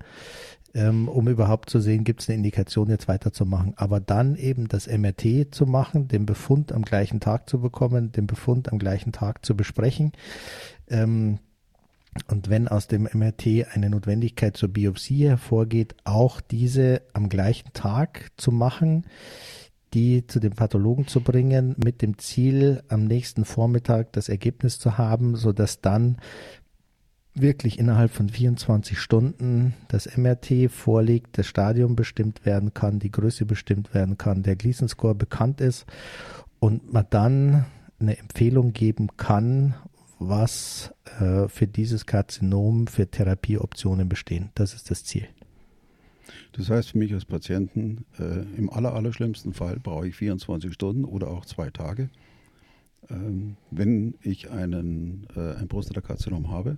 ähm, 0.75 1.07
um 1.07 1.27
überhaupt 1.27 1.69
zu 1.69 1.79
sehen, 1.79 2.03
gibt 2.03 2.21
es 2.21 2.29
eine 2.29 2.37
Indikation, 2.37 2.89
jetzt 2.89 3.07
weiterzumachen. 3.07 3.73
Aber 3.77 3.99
dann 3.99 4.35
eben 4.35 4.67
das 4.67 4.87
MRT 4.87 5.53
zu 5.55 5.65
machen, 5.65 6.09
den 6.09 6.25
Befund 6.25 6.73
am 6.73 6.83
gleichen 6.83 7.19
Tag 7.19 7.49
zu 7.49 7.59
bekommen, 7.59 8.11
den 8.11 8.27
Befund 8.27 8.71
am 8.71 8.77
gleichen 8.77 9.13
Tag 9.13 9.45
zu 9.45 9.55
besprechen. 9.55 10.11
Und 12.27 12.49
wenn 12.49 12.67
aus 12.67 12.87
dem 12.87 13.09
MRT 13.11 13.67
eine 13.73 13.89
Notwendigkeit 13.89 14.55
zur 14.55 14.69
Biopsie 14.69 15.27
hervorgeht, 15.27 15.95
auch 16.05 16.39
diese 16.39 17.01
am 17.13 17.27
gleichen 17.29 17.73
Tag 17.73 18.31
zu 18.37 18.51
machen, 18.51 19.05
die 19.93 20.25
zu 20.25 20.39
dem 20.39 20.53
Pathologen 20.53 21.07
zu 21.07 21.21
bringen, 21.21 21.75
mit 21.83 22.01
dem 22.01 22.17
Ziel, 22.17 22.83
am 22.87 23.05
nächsten 23.05 23.45
Vormittag 23.45 24.13
das 24.13 24.29
Ergebnis 24.29 24.79
zu 24.79 24.97
haben, 24.97 25.35
so 25.35 25.51
dass 25.51 25.81
dann 25.81 26.17
wirklich 27.33 27.79
innerhalb 27.79 28.11
von 28.11 28.29
24 28.29 28.97
Stunden 28.97 29.73
das 29.89 30.17
MRT 30.17 30.71
vorliegt, 30.71 31.37
das 31.37 31.47
Stadium 31.47 31.95
bestimmt 31.95 32.45
werden 32.45 32.73
kann, 32.73 32.99
die 32.99 33.11
Größe 33.11 33.45
bestimmt 33.45 33.93
werden 33.93 34.17
kann, 34.17 34.41
der 34.41 34.55
Gleason 34.55 34.87
Score 34.87 35.15
bekannt 35.15 35.59
ist 35.59 35.85
und 36.59 36.93
man 36.93 37.05
dann 37.09 37.65
eine 37.99 38.17
Empfehlung 38.17 38.71
geben 38.71 39.09
kann 39.17 39.75
was 40.19 40.93
äh, 41.19 41.47
für 41.47 41.67
dieses 41.67 42.05
Karzinom 42.05 42.87
für 42.87 43.09
Therapieoptionen 43.09 44.09
bestehen. 44.09 44.49
Das 44.55 44.73
ist 44.73 44.89
das 44.89 45.03
Ziel. 45.03 45.27
Das 46.53 46.69
heißt 46.69 46.91
für 46.91 46.97
mich 46.97 47.13
als 47.13 47.25
Patienten, 47.25 48.05
äh, 48.17 48.41
im 48.57 48.69
aller, 48.69 48.93
allerschlimmsten 48.93 49.53
Fall 49.53 49.79
brauche 49.79 50.07
ich 50.07 50.15
24 50.15 50.73
Stunden 50.73 51.05
oder 51.05 51.27
auch 51.29 51.45
zwei 51.45 51.69
Tage. 51.69 52.09
Ähm, 53.09 53.57
wenn 53.71 54.15
ich 54.21 54.49
einen, 54.49 55.27
äh, 55.35 55.55
ein 55.55 55.67
Prostatakarzinom 55.67 56.49
habe 56.49 56.77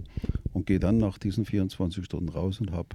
und 0.54 0.66
gehe 0.66 0.80
dann 0.80 0.98
nach 0.98 1.18
diesen 1.18 1.46
24 1.46 2.04
Stunden 2.04 2.30
raus 2.30 2.60
und 2.60 2.72
habe 2.72 2.90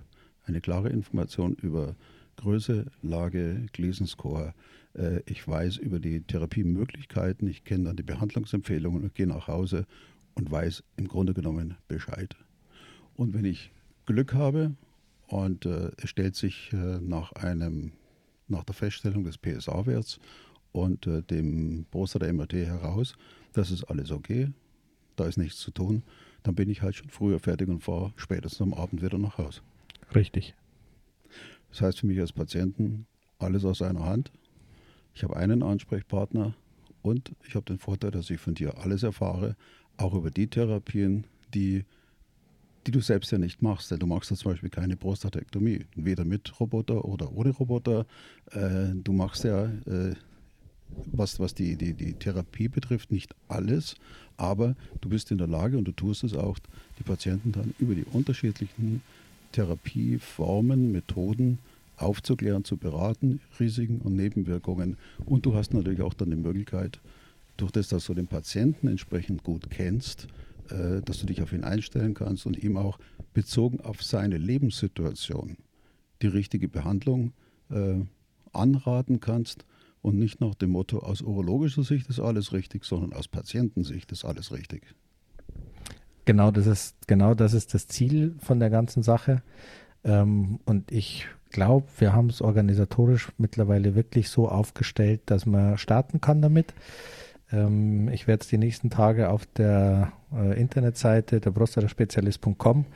eine 0.44 0.61
klare 0.61 0.90
Information 0.90 1.54
über 1.54 1.94
Größe, 2.37 2.87
Lage, 3.02 3.66
Gleason 3.72 4.06
Score. 4.06 4.54
Äh, 4.94 5.20
ich 5.26 5.46
weiß 5.46 5.76
über 5.76 5.99
die 6.00 6.22
Therapiemöglichkeiten, 6.22 7.49
ich 7.49 7.64
kenne 7.64 7.84
dann 7.84 7.96
die 7.96 8.02
Behandlungsempfehlungen 8.02 9.02
und 9.02 9.14
gehe 9.14 9.26
nach 9.26 9.49
Hause 9.49 9.87
und 10.34 10.50
weiß 10.50 10.82
im 10.96 11.08
Grunde 11.08 11.34
genommen 11.34 11.76
Bescheid. 11.88 12.36
Und 13.14 13.34
wenn 13.34 13.44
ich 13.44 13.72
Glück 14.06 14.34
habe 14.34 14.74
und 15.26 15.66
äh, 15.66 15.90
es 16.02 16.10
stellt 16.10 16.36
sich 16.36 16.72
äh, 16.72 16.76
nach, 17.00 17.32
einem, 17.32 17.92
nach 18.48 18.64
der 18.64 18.74
Feststellung 18.74 19.24
des 19.24 19.38
PSA-Werts 19.38 20.18
und 20.72 21.06
äh, 21.06 21.22
dem 21.22 21.86
Prostata-MRT 21.90 22.52
heraus, 22.52 23.14
das 23.52 23.70
ist 23.70 23.84
alles 23.84 24.10
okay, 24.10 24.52
da 25.16 25.26
ist 25.26 25.36
nichts 25.36 25.58
zu 25.58 25.70
tun, 25.70 26.02
dann 26.42 26.54
bin 26.54 26.68
ich 26.68 26.82
halt 26.82 26.96
schon 26.96 27.10
früher 27.10 27.38
fertig 27.38 27.68
und 27.68 27.82
fahre 27.82 28.12
spätestens 28.16 28.62
am 28.62 28.74
Abend 28.74 29.02
wieder 29.02 29.18
nach 29.18 29.38
Hause. 29.38 29.60
Richtig. 30.14 30.54
Das 31.70 31.80
heißt 31.80 32.00
für 32.00 32.06
mich 32.06 32.20
als 32.20 32.32
Patienten 32.32 33.06
alles 33.38 33.64
aus 33.64 33.82
einer 33.82 34.04
Hand. 34.04 34.32
Ich 35.14 35.22
habe 35.24 35.36
einen 35.36 35.62
Ansprechpartner 35.62 36.54
und 37.02 37.32
ich 37.46 37.54
habe 37.54 37.66
den 37.66 37.78
Vorteil, 37.78 38.10
dass 38.10 38.30
ich 38.30 38.40
von 38.40 38.54
dir 38.54 38.78
alles 38.78 39.02
erfahre, 39.02 39.56
auch 40.02 40.14
über 40.14 40.30
die 40.30 40.47
Therapien, 40.47 41.25
die, 41.54 41.85
die 42.87 42.90
du 42.90 43.00
selbst 43.00 43.30
ja 43.30 43.38
nicht 43.38 43.62
machst. 43.62 43.90
Denn 43.90 43.99
du 43.99 44.06
machst 44.06 44.30
ja 44.30 44.37
zum 44.37 44.52
Beispiel 44.52 44.71
keine 44.71 44.97
Prostatektomie, 44.97 45.87
weder 45.94 46.25
mit 46.25 46.59
Roboter 46.61 47.04
oder 47.04 47.32
ohne 47.32 47.50
Roboter. 47.50 48.06
Äh, 48.50 48.94
du 48.94 49.12
machst 49.12 49.44
ja, 49.44 49.64
äh, 49.64 50.14
was, 51.06 51.40
was 51.40 51.54
die, 51.54 51.76
die, 51.76 51.94
die 51.94 52.14
Therapie 52.14 52.68
betrifft, 52.68 53.12
nicht 53.12 53.35
alles, 53.49 53.94
aber 54.37 54.75
du 55.00 55.09
bist 55.09 55.30
in 55.30 55.38
der 55.38 55.47
Lage 55.47 55.78
und 55.78 55.85
du 55.85 55.92
tust 55.92 56.25
es 56.25 56.35
auch, 56.35 56.59
die 56.99 57.02
Patienten 57.02 57.52
dann 57.52 57.75
über 57.78 57.94
die 57.94 58.04
unterschiedlichen 58.04 59.02
Therapieformen, 59.52 60.92
Methoden 60.92 61.59
aufzuklären, 61.97 62.64
zu 62.64 62.76
beraten, 62.76 63.40
Risiken 63.61 64.00
und 64.00 64.16
Nebenwirkungen. 64.16 64.97
Und 65.25 65.47
du 65.47 65.54
hast 65.54 65.73
natürlich 65.73 66.02
auch 66.02 66.14
dann 66.14 66.30
die 66.30 66.37
Möglichkeit, 66.37 66.99
durch 67.56 67.73
das, 67.73 67.88
dass 67.88 68.06
du 68.06 68.14
den 68.14 68.26
Patienten 68.26 68.88
entsprechend 68.88 69.42
gut 69.42 69.71
kennst, 69.71 70.26
äh, 70.71 71.00
dass 71.02 71.21
du 71.21 71.26
dich 71.26 71.42
auf 71.42 71.52
ihn 71.52 71.64
einstellen 71.64 72.14
kannst 72.14 72.47
und 72.47 72.62
ihm 72.62 72.76
auch 72.76 72.99
bezogen 73.35 73.80
auf 73.80 74.02
seine 74.02 74.38
Lebenssituation 74.38 75.56
die 76.23 76.26
richtige 76.28 76.68
Behandlung 76.68 77.32
äh, 77.71 78.00
anraten 78.52 79.21
kannst 79.21 79.64
und 80.02 80.18
nicht 80.18 80.40
nach 80.40 80.54
dem 80.54 80.71
Motto, 80.71 80.99
aus 80.99 81.23
urologischer 81.23 81.85
Sicht 81.85 82.09
ist 82.09 82.21
alles 82.21 82.52
richtig, 82.52 82.85
sondern 82.85 83.12
aus 83.12 83.28
Patientensicht 83.28 84.11
ist 84.12 84.25
alles 84.25 84.52
richtig. 84.52 84.82
Genau, 86.25 86.50
das 86.50 86.66
ist 86.66 87.09
genau 87.09 87.35
das 87.35 87.52
ist 87.52 87.75
das 87.75 87.87
Ziel 87.88 88.37
von 88.38 88.61
der 88.61 88.71
ganzen 88.71 89.02
Sache. 89.02 89.42
Ähm, 90.04 90.61
und 90.64 90.90
ich 90.92 91.26
glaube, 91.50 91.87
wir 91.99 92.12
haben 92.12 92.30
es 92.30 92.40
organisatorisch 92.40 93.30
mittlerweile 93.38 93.94
wirklich 93.94 94.28
so 94.28 94.49
aufgestellt, 94.49 95.23
dass 95.26 95.47
man 95.47 95.78
starten 95.78 96.21
kann 96.21 96.42
damit. 96.42 96.75
Ähm, 97.52 98.09
ich 98.09 98.26
werde 98.26 98.42
es 98.42 98.49
die 98.49 98.59
nächsten 98.59 98.90
Tage 98.90 99.30
auf 99.30 99.47
der 99.47 100.12
äh, 100.35 100.59
Internetseite 100.61 101.40
der 101.40 101.50
prostataspezialist.com 101.50 102.87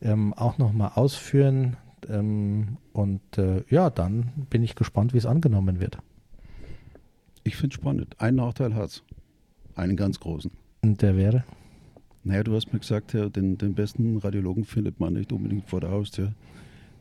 ähm, 0.00 0.34
auch 0.34 0.58
nochmal 0.58 0.92
ausführen. 0.94 1.76
Ähm, 2.08 2.78
und 2.92 3.38
äh, 3.38 3.64
ja, 3.68 3.90
dann 3.90 4.32
bin 4.50 4.62
ich 4.62 4.74
gespannt, 4.74 5.12
wie 5.14 5.18
es 5.18 5.26
angenommen 5.26 5.80
wird. 5.80 5.98
Ich 7.44 7.56
finde 7.56 7.74
es 7.74 7.80
spannend. 7.80 8.20
Einen 8.20 8.36
Nachteil 8.36 8.74
hat 8.74 8.90
es. 8.90 9.02
Einen 9.74 9.96
ganz 9.96 10.20
großen. 10.20 10.50
Und 10.82 11.02
der 11.02 11.16
wäre? 11.16 11.44
Naja, 12.24 12.42
du 12.42 12.54
hast 12.54 12.72
mir 12.72 12.78
gesagt, 12.78 13.14
ja, 13.14 13.28
den, 13.28 13.58
den 13.58 13.74
besten 13.74 14.18
Radiologen 14.18 14.64
findet 14.64 15.00
man 15.00 15.14
nicht 15.14 15.32
unbedingt 15.32 15.68
vor 15.68 15.80
der 15.80 15.90
Haustür. 15.90 16.34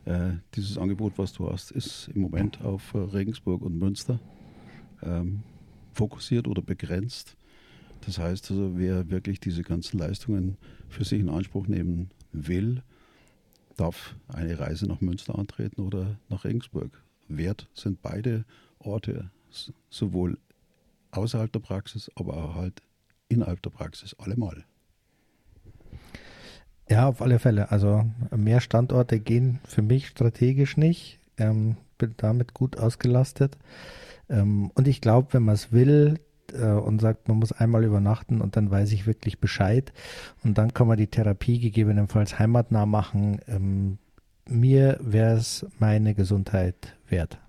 Äh, 0.06 0.38
dieses 0.56 0.78
Angebot, 0.78 1.14
was 1.18 1.34
du 1.34 1.52
hast, 1.52 1.72
ist 1.72 2.10
im 2.14 2.22
Moment 2.22 2.62
auf 2.64 2.94
äh, 2.94 3.00
Regensburg 3.00 3.62
und 3.62 3.78
Münster. 3.78 4.20
Ähm, 5.04 5.44
fokussiert 5.98 6.48
oder 6.48 6.62
begrenzt. 6.62 7.36
Das 8.06 8.20
heißt 8.20 8.52
also, 8.52 8.78
wer 8.78 9.10
wirklich 9.10 9.40
diese 9.40 9.64
ganzen 9.64 9.98
Leistungen 9.98 10.58
für 10.88 11.04
sich 11.04 11.20
in 11.20 11.30
Anspruch 11.30 11.68
nehmen 11.68 12.12
will, 12.32 12.84
darf 13.76 14.16
eine 14.28 14.60
Reise 14.60 14.88
nach 14.88 15.02
Münster 15.02 15.38
antreten 15.38 15.82
oder 15.82 16.18
nach 16.30 16.46
Regensburg. 16.46 17.04
Wert 17.28 17.68
sind 17.74 18.02
beide 18.02 18.46
Orte 18.80 19.30
sowohl 19.90 20.38
außerhalb 21.12 21.52
der 21.52 21.60
Praxis, 21.60 22.12
aber 22.16 22.38
auch 22.38 22.56
halt 22.56 22.82
innerhalb 23.28 23.62
der 23.62 23.72
Praxis 23.72 24.14
allemal. 24.20 24.66
Ja, 26.90 27.10
auf 27.10 27.22
alle 27.22 27.40
Fälle. 27.40 27.72
Also 27.72 28.10
mehr 28.36 28.62
Standorte 28.62 29.20
gehen 29.20 29.60
für 29.66 29.82
mich 29.82 30.08
strategisch 30.08 30.78
nicht. 30.78 31.20
Ähm, 31.38 31.76
bin 31.98 32.14
damit 32.18 32.54
gut 32.54 32.78
ausgelastet. 32.78 33.58
Ähm, 34.30 34.72
und 34.76 34.88
ich 34.88 35.02
glaube, 35.02 35.34
wenn 35.34 35.44
man 35.44 35.56
es 35.56 35.72
will 35.72 36.20
äh, 36.54 36.72
und 36.72 37.00
sagt, 37.00 37.28
man 37.28 37.38
muss 37.38 37.52
einmal 37.52 37.84
übernachten 37.84 38.42
und 38.42 38.56
dann 38.56 38.72
weiß 38.72 38.92
ich 38.92 39.08
wirklich 39.08 39.40
Bescheid 39.40 39.94
und 40.44 40.58
dann 40.58 40.74
kann 40.74 40.88
man 40.88 40.98
die 40.98 41.08
Therapie 41.08 41.60
gegebenenfalls 41.60 42.40
heimatnah 42.40 42.86
machen. 42.86 43.40
Ähm, 43.48 43.98
mir 44.50 44.98
wäre 45.02 45.36
es 45.36 45.66
meine 45.80 46.14
Gesundheit 46.14 46.96
wert. 47.10 47.40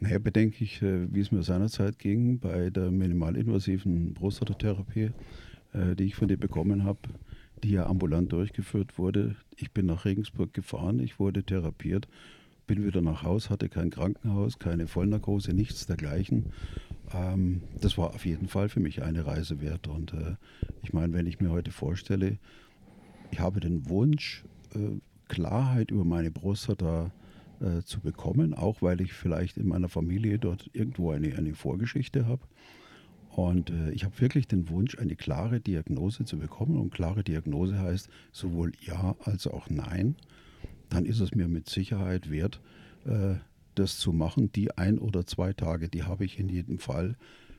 Naja, 0.00 0.18
bedenke 0.18 0.62
ich, 0.64 0.82
äh, 0.82 1.12
wie 1.12 1.20
es 1.20 1.32
mir 1.32 1.42
seinerzeit 1.42 1.98
ging 1.98 2.38
bei 2.38 2.70
der 2.70 2.90
minimalinvasiven 2.90 4.14
Prostatatherapie, 4.14 5.10
äh, 5.72 5.94
die 5.96 6.04
ich 6.04 6.14
von 6.14 6.28
dir 6.28 6.36
bekommen 6.36 6.84
habe 6.84 7.00
die 7.64 7.70
ja 7.70 7.86
ambulant 7.86 8.30
durchgeführt 8.32 8.98
wurde. 8.98 9.36
Ich 9.56 9.72
bin 9.72 9.86
nach 9.86 10.04
Regensburg 10.04 10.52
gefahren, 10.52 11.00
ich 11.00 11.18
wurde 11.18 11.42
therapiert, 11.42 12.08
bin 12.66 12.84
wieder 12.84 13.02
nach 13.02 13.22
Haus, 13.22 13.50
hatte 13.50 13.68
kein 13.68 13.90
Krankenhaus, 13.90 14.58
keine 14.58 14.86
Vollnarkose, 14.86 15.52
nichts 15.52 15.86
dergleichen. 15.86 16.52
Ähm, 17.12 17.62
das 17.80 17.98
war 17.98 18.14
auf 18.14 18.24
jeden 18.24 18.48
Fall 18.48 18.68
für 18.68 18.80
mich 18.80 19.02
eine 19.02 19.26
Reise 19.26 19.60
wert. 19.60 19.88
Und 19.88 20.12
äh, 20.12 20.36
ich 20.82 20.92
meine, 20.92 21.12
wenn 21.12 21.26
ich 21.26 21.40
mir 21.40 21.50
heute 21.50 21.70
vorstelle, 21.70 22.38
ich 23.30 23.40
habe 23.40 23.60
den 23.60 23.88
Wunsch, 23.88 24.44
äh, 24.74 24.98
Klarheit 25.28 25.90
über 25.90 26.04
meine 26.04 26.30
Prostata 26.30 27.10
äh, 27.60 27.82
zu 27.82 28.00
bekommen, 28.00 28.54
auch 28.54 28.82
weil 28.82 29.00
ich 29.00 29.12
vielleicht 29.12 29.56
in 29.56 29.68
meiner 29.68 29.88
Familie 29.88 30.38
dort 30.38 30.70
irgendwo 30.72 31.10
eine, 31.12 31.36
eine 31.36 31.54
Vorgeschichte 31.54 32.26
habe. 32.26 32.42
Und 33.30 33.70
äh, 33.70 33.90
ich 33.90 34.04
habe 34.04 34.20
wirklich 34.20 34.46
den 34.46 34.68
Wunsch, 34.68 34.98
eine 34.98 35.16
klare 35.16 35.60
Diagnose 35.60 36.24
zu 36.24 36.38
bekommen. 36.38 36.76
Und 36.76 36.92
klare 36.92 37.24
Diagnose 37.24 37.78
heißt 37.78 38.08
sowohl 38.32 38.72
Ja 38.80 39.16
als 39.24 39.46
auch 39.46 39.68
Nein. 39.68 40.14
Dann 40.94 41.06
ist 41.06 41.20
es 41.20 41.34
mir 41.34 41.48
mit 41.48 41.68
Sicherheit 41.68 42.30
wert, 42.30 42.60
äh, 43.04 43.34
das 43.74 43.98
zu 43.98 44.12
machen. 44.12 44.52
Die 44.52 44.76
ein 44.78 44.98
oder 44.98 45.26
zwei 45.26 45.52
Tage, 45.52 45.88
die 45.88 46.04
habe 46.04 46.24
ich 46.24 46.38
in 46.38 46.48
jedem 46.48 46.78
Fall. 46.78 47.16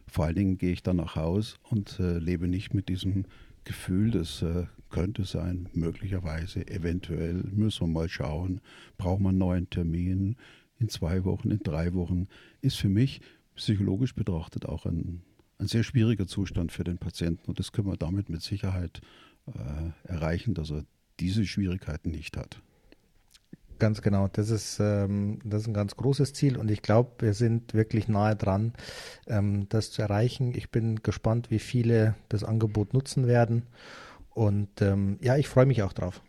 Vor 0.08 0.26
allen 0.26 0.36
Dingen 0.36 0.58
gehe 0.58 0.72
ich 0.72 0.84
dann 0.84 0.98
nach 0.98 1.16
Haus 1.16 1.58
und 1.64 2.00
äh, 2.00 2.18
lebe 2.18 2.48
nicht 2.48 2.74
mit 2.74 2.88
diesem 2.88 3.26
Gefühl, 3.66 4.12
das 4.12 4.42
äh, 4.42 4.68
könnte 4.90 5.26
sein, 5.26 5.68
möglicherweise, 5.74 6.68
eventuell, 6.68 7.44
müssen 7.52 7.88
wir 7.88 7.94
mal 7.94 8.08
schauen, 8.08 8.62
braucht 8.98 9.20
man 9.20 9.32
einen 9.32 9.40
neuen 9.40 9.70
Termin 9.70 10.38
in 10.80 10.88
zwei 10.88 11.26
Wochen, 11.26 11.52
in 11.52 11.60
drei 11.60 11.94
Wochen, 11.94 12.28
ist 12.62 12.78
für 12.78 12.90
mich 12.90 13.20
psychologisch 13.56 14.14
betrachtet 14.14 14.66
auch 14.66 14.86
ein 14.86 15.24
ein 15.58 15.68
sehr 15.68 15.84
schwieriger 15.84 16.28
Zustand 16.28 16.72
für 16.72 16.84
den 16.84 16.98
Patienten. 16.98 17.46
Und 17.48 17.60
das 17.60 17.72
können 17.72 17.88
wir 17.88 17.98
damit 17.98 18.30
mit 18.30 18.42
Sicherheit 18.42 19.02
äh, 19.48 19.92
erreichen, 20.08 20.54
dass 20.54 20.72
er 20.72 20.84
diese 21.20 21.46
Schwierigkeiten 21.46 22.12
nicht 22.12 22.38
hat. 22.38 22.62
Ganz 23.78 24.02
genau, 24.02 24.30
das 24.32 24.50
ist, 24.50 24.80
ähm, 24.80 25.40
das 25.44 25.64
ist 25.64 25.68
ein 25.68 25.74
ganz 25.74 25.96
großes 25.96 26.34
Ziel 26.34 26.58
und 26.58 26.72
ich 26.72 26.82
glaube, 26.82 27.12
wir 27.20 27.34
sind 27.34 27.74
wirklich 27.74 28.08
nahe 28.08 28.36
dran, 28.36 28.74
ähm, 29.28 29.68
das 29.70 29.92
zu 29.92 30.02
erreichen. 30.02 30.54
Ich 30.56 30.72
bin 30.72 31.04
gespannt, 31.04 31.52
wie 31.52 31.60
viele 31.60 32.16
das 32.30 32.44
Angebot 32.44 32.94
nutzen 32.94 33.28
werden 33.28 33.64
und 34.30 34.82
ähm, 34.82 35.18
ja, 35.22 35.36
ich 35.36 35.48
freue 35.48 35.66
mich 35.66 35.84
auch 35.84 35.94
drauf. 35.94 36.22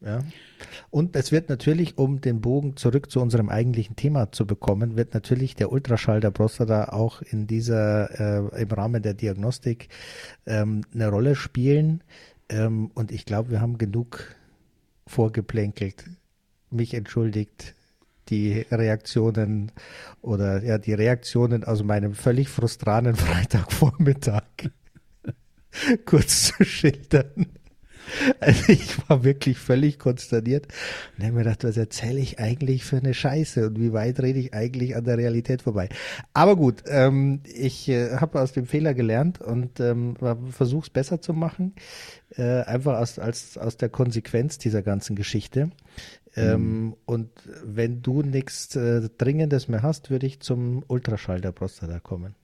Ja. 0.00 0.20
Und 0.90 1.16
es 1.16 1.32
wird 1.32 1.48
natürlich, 1.48 1.96
um 1.96 2.20
den 2.20 2.40
Bogen 2.40 2.76
zurück 2.76 3.10
zu 3.10 3.20
unserem 3.20 3.48
eigentlichen 3.48 3.96
Thema 3.96 4.30
zu 4.30 4.46
bekommen, 4.46 4.96
wird 4.96 5.14
natürlich 5.14 5.54
der 5.54 5.72
Ultraschall 5.72 6.20
der 6.20 6.30
Prostata 6.30 6.90
auch 6.90 7.22
in 7.22 7.46
dieser, 7.46 8.52
äh, 8.52 8.62
im 8.62 8.68
Rahmen 8.68 9.02
der 9.02 9.14
Diagnostik 9.14 9.88
ähm, 10.46 10.82
eine 10.92 11.08
Rolle 11.08 11.34
spielen. 11.34 12.04
Ähm, 12.48 12.90
und 12.94 13.10
ich 13.10 13.24
glaube, 13.24 13.50
wir 13.50 13.60
haben 13.60 13.78
genug 13.78 14.36
vorgeplänkelt. 15.06 16.04
Mich 16.70 16.94
entschuldigt 16.94 17.74
die 18.28 18.66
Reaktionen 18.70 19.72
oder 20.20 20.62
ja, 20.64 20.78
die 20.78 20.94
Reaktionen 20.94 21.64
aus 21.64 21.82
meinem 21.82 22.14
völlig 22.14 22.48
frustranen 22.48 23.14
Freitagvormittag 23.14 24.42
kurz 26.06 26.52
zu 26.56 26.64
schildern. 26.64 27.46
Also 28.40 28.72
ich 28.72 29.08
war 29.08 29.24
wirklich 29.24 29.58
völlig 29.58 29.98
konsterniert 29.98 30.68
und 31.16 31.24
habe 31.24 31.34
mir 31.34 31.42
gedacht, 31.44 31.64
was 31.64 31.76
erzähle 31.76 32.20
ich 32.20 32.38
eigentlich 32.38 32.84
für 32.84 32.98
eine 32.98 33.14
Scheiße 33.14 33.66
und 33.66 33.80
wie 33.80 33.92
weit 33.92 34.20
rede 34.20 34.38
ich 34.38 34.54
eigentlich 34.54 34.96
an 34.96 35.04
der 35.04 35.18
Realität 35.18 35.62
vorbei. 35.62 35.88
Aber 36.32 36.56
gut, 36.56 36.84
ähm, 36.86 37.40
ich 37.44 37.88
äh, 37.88 38.16
habe 38.16 38.40
aus 38.40 38.52
dem 38.52 38.66
Fehler 38.66 38.94
gelernt 38.94 39.40
und 39.40 39.80
ähm, 39.80 40.14
versuche 40.50 40.84
es 40.84 40.90
besser 40.90 41.20
zu 41.20 41.32
machen, 41.32 41.74
äh, 42.36 42.62
einfach 42.62 42.98
aus, 42.98 43.18
als, 43.18 43.58
aus 43.58 43.76
der 43.76 43.88
Konsequenz 43.88 44.58
dieser 44.58 44.82
ganzen 44.82 45.16
Geschichte. 45.16 45.70
Ähm, 46.36 46.84
mhm. 46.84 46.96
Und 47.06 47.30
wenn 47.64 48.02
du 48.02 48.22
nichts 48.22 48.76
äh, 48.76 49.08
Dringendes 49.16 49.68
mehr 49.68 49.82
hast, 49.82 50.10
würde 50.10 50.26
ich 50.26 50.40
zum 50.40 50.84
Ultraschall 50.86 51.40
der 51.40 51.52
Prostata 51.52 51.98
kommen. 51.98 52.34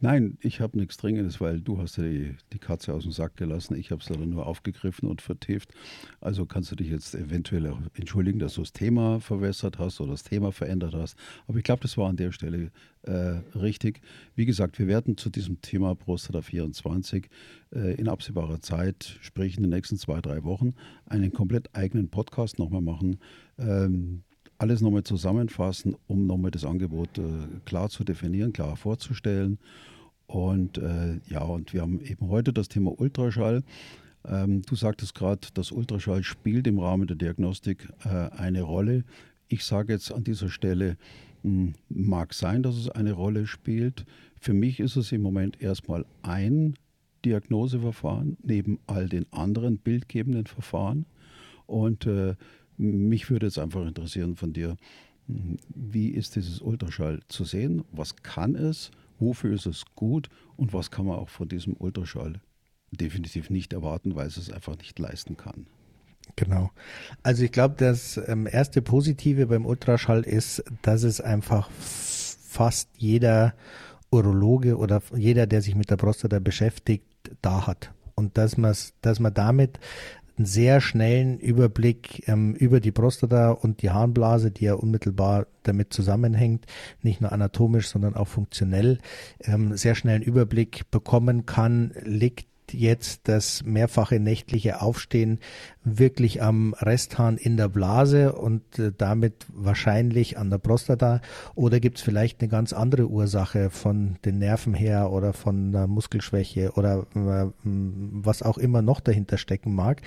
Nein, 0.00 0.38
ich 0.40 0.60
habe 0.60 0.78
nichts 0.78 0.96
Dringendes, 0.96 1.40
weil 1.40 1.60
du 1.60 1.78
hast 1.78 1.96
ja 1.96 2.04
die, 2.04 2.36
die 2.52 2.58
Katze 2.58 2.92
aus 2.92 3.04
dem 3.04 3.12
Sack 3.12 3.36
gelassen. 3.36 3.76
Ich 3.76 3.90
habe 3.90 4.02
es 4.02 4.10
nur 4.10 4.46
aufgegriffen 4.46 5.08
und 5.08 5.22
vertieft. 5.22 5.72
Also 6.20 6.46
kannst 6.46 6.70
du 6.70 6.76
dich 6.76 6.88
jetzt 6.88 7.14
eventuell 7.14 7.66
auch 7.68 7.80
entschuldigen, 7.94 8.38
dass 8.38 8.54
du 8.54 8.62
das 8.62 8.72
Thema 8.72 9.20
verwässert 9.20 9.78
hast 9.78 10.00
oder 10.00 10.12
das 10.12 10.22
Thema 10.22 10.52
verändert 10.52 10.94
hast. 10.94 11.16
Aber 11.46 11.58
ich 11.58 11.64
glaube, 11.64 11.82
das 11.82 11.96
war 11.96 12.08
an 12.08 12.16
der 12.16 12.32
Stelle 12.32 12.70
äh, 13.02 13.40
richtig. 13.56 14.00
Wie 14.34 14.46
gesagt, 14.46 14.78
wir 14.78 14.86
werden 14.86 15.16
zu 15.16 15.30
diesem 15.30 15.60
Thema 15.60 15.94
Prostata 15.94 16.42
24 16.42 17.28
äh, 17.74 17.94
in 17.94 18.08
absehbarer 18.08 18.60
Zeit, 18.60 19.18
sprich 19.20 19.56
in 19.56 19.62
den 19.62 19.70
nächsten 19.70 19.96
zwei, 19.96 20.20
drei 20.20 20.44
Wochen, 20.44 20.74
einen 21.06 21.32
komplett 21.32 21.74
eigenen 21.74 22.08
Podcast 22.08 22.58
nochmal 22.58 22.82
machen. 22.82 23.18
Ähm, 23.58 24.22
alles 24.58 24.80
nochmal 24.80 25.04
zusammenfassen, 25.04 25.96
um 26.06 26.26
nochmal 26.26 26.50
das 26.50 26.64
Angebot 26.64 27.18
äh, 27.18 27.22
klar 27.64 27.88
zu 27.90 28.04
definieren, 28.04 28.52
klar 28.52 28.76
vorzustellen. 28.76 29.58
Und 30.26 30.78
äh, 30.78 31.20
ja, 31.28 31.42
und 31.42 31.72
wir 31.72 31.82
haben 31.82 32.00
eben 32.00 32.28
heute 32.28 32.52
das 32.52 32.68
Thema 32.68 32.98
Ultraschall. 32.98 33.62
Ähm, 34.26 34.62
du 34.62 34.74
sagtest 34.74 35.14
gerade, 35.14 35.48
das 35.54 35.70
Ultraschall 35.70 36.22
spielt 36.22 36.66
im 36.66 36.78
Rahmen 36.78 37.06
der 37.06 37.16
Diagnostik 37.16 37.88
äh, 38.04 38.08
eine 38.08 38.62
Rolle. 38.62 39.04
Ich 39.48 39.64
sage 39.64 39.92
jetzt 39.92 40.12
an 40.12 40.24
dieser 40.24 40.48
Stelle, 40.48 40.96
mh, 41.42 41.50
hm, 41.50 41.74
mag 41.88 42.32
sein, 42.32 42.62
dass 42.62 42.76
es 42.76 42.88
eine 42.88 43.12
Rolle 43.12 43.46
spielt. 43.46 44.06
Für 44.40 44.54
mich 44.54 44.80
ist 44.80 44.96
es 44.96 45.12
im 45.12 45.22
Moment 45.22 45.60
erstmal 45.60 46.06
ein 46.22 46.74
Diagnoseverfahren 47.24 48.36
neben 48.42 48.78
all 48.86 49.08
den 49.08 49.26
anderen 49.32 49.78
bildgebenden 49.78 50.46
Verfahren. 50.46 51.06
Und 51.66 52.06
äh, 52.06 52.34
mich 52.76 53.30
würde 53.30 53.46
jetzt 53.46 53.58
einfach 53.58 53.86
interessieren 53.86 54.36
von 54.36 54.52
dir, 54.52 54.76
wie 55.26 56.08
ist 56.08 56.36
dieses 56.36 56.60
Ultraschall 56.60 57.20
zu 57.28 57.44
sehen? 57.44 57.84
Was 57.92 58.16
kann 58.16 58.54
es? 58.54 58.90
Wofür 59.18 59.54
ist 59.54 59.66
es 59.66 59.84
gut? 59.94 60.28
Und 60.56 60.72
was 60.72 60.90
kann 60.90 61.06
man 61.06 61.18
auch 61.18 61.28
von 61.28 61.48
diesem 61.48 61.74
Ultraschall 61.74 62.40
definitiv 62.90 63.50
nicht 63.50 63.72
erwarten, 63.72 64.14
weil 64.14 64.26
es 64.26 64.36
es 64.36 64.50
einfach 64.50 64.76
nicht 64.76 64.98
leisten 64.98 65.36
kann? 65.36 65.66
Genau. 66.36 66.70
Also 67.22 67.44
ich 67.44 67.52
glaube, 67.52 67.74
das 67.78 68.20
ähm, 68.26 68.46
erste 68.50 68.82
Positive 68.82 69.46
beim 69.46 69.66
Ultraschall 69.66 70.22
ist, 70.22 70.64
dass 70.82 71.02
es 71.02 71.20
einfach 71.20 71.70
fast 71.70 72.88
jeder 72.96 73.54
Urologe 74.10 74.76
oder 74.76 75.02
jeder, 75.14 75.46
der 75.46 75.60
sich 75.60 75.74
mit 75.74 75.90
der 75.90 75.96
Prostata 75.96 76.38
beschäftigt, 76.38 77.04
da 77.42 77.66
hat. 77.66 77.92
Und 78.14 78.38
dass 78.38 78.56
dass 79.00 79.20
man 79.20 79.34
damit 79.34 79.78
einen 80.36 80.46
sehr 80.46 80.80
schnellen 80.80 81.38
Überblick 81.38 82.28
ähm, 82.28 82.54
über 82.54 82.80
die 82.80 82.92
Prostata 82.92 83.50
und 83.50 83.82
die 83.82 83.90
Harnblase, 83.90 84.50
die 84.50 84.64
ja 84.64 84.74
unmittelbar 84.74 85.46
damit 85.62 85.92
zusammenhängt, 85.92 86.66
nicht 87.02 87.20
nur 87.20 87.32
anatomisch, 87.32 87.88
sondern 87.88 88.14
auch 88.14 88.28
funktionell, 88.28 88.98
ähm, 89.42 89.76
sehr 89.76 89.94
schnellen 89.94 90.22
Überblick 90.22 90.90
bekommen 90.90 91.46
kann, 91.46 91.92
liegt 92.02 92.46
jetzt 92.74 93.28
das 93.28 93.62
mehrfache 93.64 94.20
nächtliche 94.20 94.82
Aufstehen 94.82 95.38
wirklich 95.84 96.42
am 96.42 96.74
Resthahn 96.78 97.36
in 97.36 97.56
der 97.56 97.68
Blase 97.68 98.32
und 98.32 98.78
äh, 98.78 98.90
damit 98.96 99.46
wahrscheinlich 99.52 100.38
an 100.38 100.50
der 100.50 100.58
Prostata? 100.58 101.20
Oder 101.54 101.78
gibt 101.80 101.98
es 101.98 102.04
vielleicht 102.04 102.40
eine 102.40 102.48
ganz 102.48 102.72
andere 102.72 103.08
Ursache 103.08 103.70
von 103.70 104.16
den 104.24 104.38
Nerven 104.38 104.74
her 104.74 105.10
oder 105.10 105.32
von 105.32 105.72
der 105.72 105.86
Muskelschwäche 105.86 106.72
oder 106.72 107.06
äh, 107.14 107.50
was 107.62 108.42
auch 108.42 108.58
immer 108.58 108.82
noch 108.82 109.00
dahinter 109.00 109.36
stecken 109.36 109.74
mag? 109.74 110.00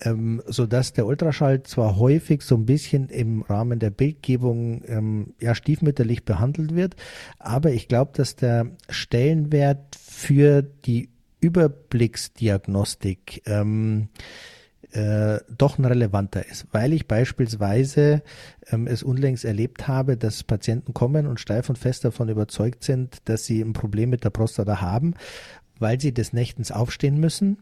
Ähm, 0.00 0.42
sodass 0.46 0.92
der 0.92 1.06
Ultraschall 1.06 1.62
zwar 1.64 1.96
häufig 1.96 2.42
so 2.42 2.54
ein 2.54 2.66
bisschen 2.66 3.08
im 3.08 3.42
Rahmen 3.42 3.80
der 3.80 3.90
Bildgebung 3.90 4.82
ähm, 4.86 5.34
ja 5.40 5.54
stiefmütterlich 5.54 6.24
behandelt 6.24 6.74
wird, 6.76 6.94
aber 7.38 7.72
ich 7.72 7.88
glaube, 7.88 8.12
dass 8.14 8.36
der 8.36 8.66
Stellenwert 8.88 9.96
für 9.96 10.62
die 10.62 11.08
Überblicksdiagnostik 11.40 13.42
ähm, 13.46 14.08
äh, 14.92 15.38
doch 15.56 15.78
ein 15.78 15.84
relevanter 15.84 16.46
ist, 16.46 16.66
weil 16.72 16.92
ich 16.92 17.06
beispielsweise 17.06 18.22
ähm, 18.70 18.86
es 18.86 19.02
unlängst 19.02 19.44
erlebt 19.44 19.86
habe, 19.86 20.16
dass 20.16 20.44
Patienten 20.44 20.94
kommen 20.94 21.26
und 21.26 21.40
steif 21.40 21.68
und 21.68 21.76
fest 21.76 22.04
davon 22.04 22.28
überzeugt 22.28 22.84
sind, 22.84 23.18
dass 23.26 23.44
sie 23.44 23.60
ein 23.60 23.74
Problem 23.74 24.10
mit 24.10 24.24
der 24.24 24.30
Prostata 24.30 24.80
haben, 24.80 25.14
weil 25.78 26.00
sie 26.00 26.12
des 26.12 26.32
Nächtens 26.32 26.72
aufstehen 26.72 27.20
müssen 27.20 27.58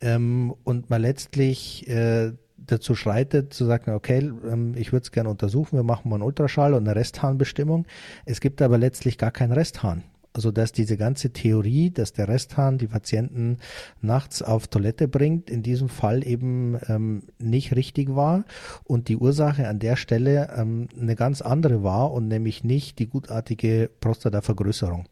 ähm, 0.00 0.54
und 0.62 0.90
man 0.90 1.02
letztlich 1.02 1.88
äh, 1.88 2.32
dazu 2.56 2.94
schreitet, 2.94 3.52
zu 3.52 3.64
sagen, 3.64 3.92
okay, 3.92 4.30
ähm, 4.48 4.74
ich 4.76 4.92
würde 4.92 5.02
es 5.02 5.12
gerne 5.12 5.28
untersuchen, 5.28 5.76
wir 5.76 5.82
machen 5.82 6.08
mal 6.08 6.16
einen 6.16 6.22
Ultraschall 6.22 6.74
und 6.74 6.86
eine 6.86 6.94
Restharnbestimmung. 6.94 7.86
Es 8.24 8.40
gibt 8.40 8.62
aber 8.62 8.78
letztlich 8.78 9.18
gar 9.18 9.32
keinen 9.32 9.52
Resthahn. 9.52 10.04
Also 10.32 10.52
dass 10.52 10.72
diese 10.72 10.96
ganze 10.96 11.30
Theorie, 11.30 11.90
dass 11.90 12.12
der 12.12 12.28
Resthahn 12.28 12.78
die 12.78 12.86
Patienten 12.86 13.58
nachts 14.00 14.42
auf 14.42 14.68
Toilette 14.68 15.08
bringt, 15.08 15.50
in 15.50 15.62
diesem 15.62 15.88
Fall 15.88 16.26
eben 16.26 16.78
ähm, 16.88 17.22
nicht 17.38 17.74
richtig 17.74 18.14
war 18.14 18.44
und 18.84 19.08
die 19.08 19.16
Ursache 19.16 19.66
an 19.66 19.80
der 19.80 19.96
Stelle 19.96 20.50
ähm, 20.56 20.88
eine 21.00 21.16
ganz 21.16 21.42
andere 21.42 21.82
war 21.82 22.12
und 22.12 22.28
nämlich 22.28 22.62
nicht 22.62 23.00
die 23.00 23.08
gutartige 23.08 23.90
Prostatavergrößerung. 24.00 25.06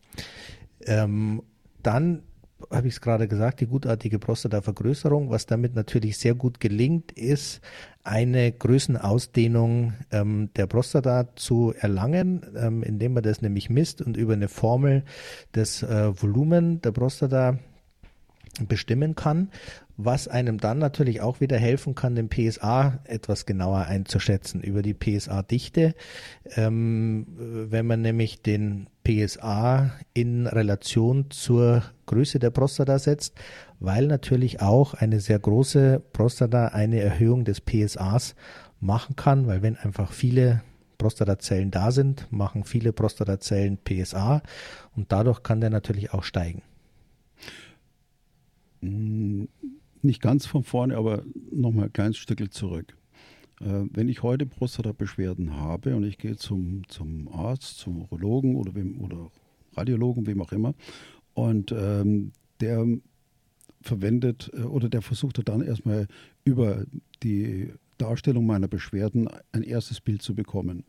Ähm, 0.87 1.43
dann 1.83 2.23
habe 2.71 2.89
ich 2.89 2.95
es 2.95 3.01
gerade 3.01 3.29
gesagt, 3.29 3.61
die 3.61 3.67
gutartige 3.67 4.19
Prostatavergrößerung. 4.19 5.31
Was 5.31 5.47
damit 5.47 5.75
natürlich 5.75 6.19
sehr 6.19 6.35
gut 6.35 6.61
gelingt, 6.61 7.13
ist 7.13 7.61
eine 8.03 8.53
Größenausdehnung 8.53 9.95
ähm, 10.11 10.51
der 10.57 10.67
Prostata 10.67 11.35
zu 11.37 11.75
erlangen, 11.79 12.45
ähm, 12.57 12.83
indem 12.83 13.15
man 13.15 13.23
das 13.23 13.43
nämlich 13.43 13.71
misst 13.71 14.03
und 14.03 14.17
über 14.17 14.33
eine 14.33 14.49
Formel 14.49 15.05
das 15.53 15.83
äh, 15.83 16.11
Volumen 16.21 16.81
der 16.81 16.93
Prostata 16.93 17.59
bestimmen 18.67 19.15
kann, 19.15 19.51
was 19.97 20.29
einem 20.29 20.59
dann 20.59 20.79
natürlich 20.79 21.21
auch 21.21 21.41
wieder 21.41 21.59
helfen 21.59 21.95
kann, 21.95 22.15
den 22.15 22.29
PSA 22.29 23.01
etwas 23.05 23.47
genauer 23.47 23.87
einzuschätzen 23.87 24.61
über 24.61 24.83
die 24.83 24.95
PSA-Dichte. 24.95 25.95
Ähm, 26.57 27.27
wenn 27.37 27.87
man 27.87 28.01
nämlich 28.01 28.43
den 28.43 28.89
PSA 29.05 29.91
in 30.15 30.47
Relation 30.47 31.31
zur 31.31 31.83
Größe 32.07 32.39
der 32.39 32.51
Prostata 32.51 32.99
setzt, 32.99 33.35
weil 33.81 34.07
natürlich 34.07 34.61
auch 34.61 34.95
eine 34.95 35.21
sehr 35.21 35.39
große 35.39 36.03
Prostata 36.13 36.69
eine 36.69 37.01
Erhöhung 37.01 37.45
des 37.45 37.61
PSAs 37.61 38.35
machen 38.81 39.17
kann, 39.17 39.47
weil 39.47 39.63
wenn 39.63 39.77
einfach 39.77 40.13
viele 40.13 40.63
Prostatazellen 40.99 41.71
da 41.71 41.93
sind, 41.93 42.31
machen 42.31 42.65
viele 42.65 42.93
Prostatazellen 42.93 43.79
PSA 43.79 44.43
und 44.97 45.13
dadurch 45.13 45.43
kann 45.43 45.61
der 45.61 45.71
natürlich 45.71 46.13
auch 46.13 46.25
steigen. 46.25 46.63
Hm, 48.81 49.49
nicht 50.03 50.21
ganz 50.21 50.47
von 50.47 50.63
vorne, 50.63 50.97
aber 50.97 51.25
nochmal 51.51 51.87
ein 51.87 51.93
kleines 51.93 52.19
Stück 52.19 52.53
zurück. 52.53 52.97
Äh, 53.61 53.85
wenn 53.93 54.09
ich 54.09 54.23
heute 54.23 54.47
Prostata-Beschwerden 54.47 55.57
habe 55.57 55.97
und 55.97 56.05
ich 56.05 56.19
gehe 56.19 56.37
zum, 56.37 56.83
zum 56.89 57.29
Arzt, 57.29 57.79
zum 57.79 58.03
Urologen 58.03 58.57
oder, 58.57 58.75
wem, 58.75 59.01
oder 59.01 59.31
Radiologen, 59.77 60.27
wem 60.27 60.41
auch 60.41 60.53
immer, 60.53 60.75
und 61.35 61.73
ähm, 61.73 62.33
der 62.61 62.87
verwendet 63.83 64.51
äh, 64.55 64.63
oder 64.63 64.89
der 64.89 65.03
versucht 65.03 65.41
dann 65.49 65.63
erstmal 65.63 66.07
über 66.45 66.85
die 67.23 67.73
Darstellung 67.97 68.47
meiner 68.47 68.69
Beschwerden 68.69 69.29
ein 69.53 69.63
erstes 69.63 70.01
Bild 70.01 70.23
zu 70.23 70.35
bekommen. 70.35 70.85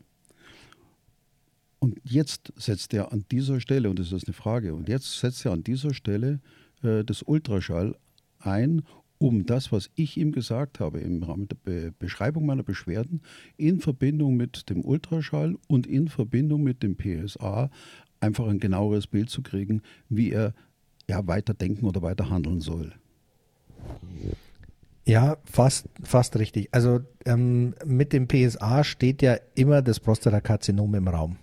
Und 1.80 1.98
jetzt 2.04 2.52
setzt 2.56 2.92
er 2.94 3.10
an 3.10 3.24
dieser 3.30 3.60
Stelle, 3.60 3.88
und 3.88 3.98
das 3.98 4.12
ist 4.12 4.26
eine 4.26 4.34
Frage, 4.34 4.74
und 4.74 4.88
jetzt 4.88 5.18
setzt 5.18 5.44
er 5.46 5.52
an 5.52 5.64
dieser 5.64 5.94
Stelle 5.94 6.40
äh, 6.82 7.04
das 7.04 7.22
Ultraschall 7.22 7.96
ein, 8.38 8.82
um 9.18 9.44
das, 9.44 9.70
was 9.70 9.90
ich 9.96 10.16
ihm 10.16 10.32
gesagt 10.32 10.80
habe 10.80 11.00
im 11.00 11.22
Rahmen 11.22 11.46
der 11.48 11.56
Be 11.56 11.92
Beschreibung 11.98 12.46
meiner 12.46 12.62
Beschwerden, 12.62 13.20
in 13.56 13.80
Verbindung 13.80 14.36
mit 14.36 14.70
dem 14.70 14.82
Ultraschall 14.82 15.56
und 15.68 15.86
in 15.86 16.08
Verbindung 16.08 16.62
mit 16.62 16.82
dem 16.82 16.96
PSA 16.96 17.70
einfach 18.20 18.46
ein 18.48 18.60
genaueres 18.60 19.06
Bild 19.06 19.28
zu 19.28 19.42
kriegen, 19.42 19.82
wie 20.08 20.30
er 20.30 20.54
ja, 21.08 21.26
weiter 21.26 21.54
denken 21.54 21.86
oder 21.86 22.02
weiter 22.02 22.30
handeln 22.30 22.60
soll. 22.60 22.92
Ja, 25.04 25.38
fast, 25.44 25.88
fast 26.02 26.38
richtig. 26.38 26.68
Also 26.72 27.00
ähm, 27.26 27.74
mit 27.84 28.12
dem 28.12 28.28
PSA 28.28 28.84
steht 28.84 29.22
ja 29.22 29.36
immer 29.54 29.82
das 29.82 29.98
Prostatakarzinom 29.98 30.94
im 30.94 31.08
Raum. 31.08 31.36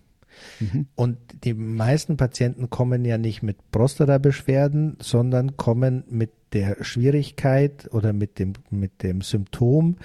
Mhm. 0.60 0.88
Und 0.96 1.18
die 1.44 1.54
meisten 1.54 2.18
Patienten 2.18 2.70
kommen 2.70 3.06
ja 3.06 3.18
nicht 3.18 3.44
mit 3.44 3.72
Prostata-Beschwerden, 3.72 4.98
sondern 5.00 5.58
kommen 5.58 6.04
mit 6.10 6.32
der 6.54 6.84
Schwierigkeit 6.84 7.90
oder 7.92 8.14
mit 8.14 8.40
dem, 8.40 8.54
mit 8.70 9.04
dem 9.04 9.22
Symptom, 9.22 9.98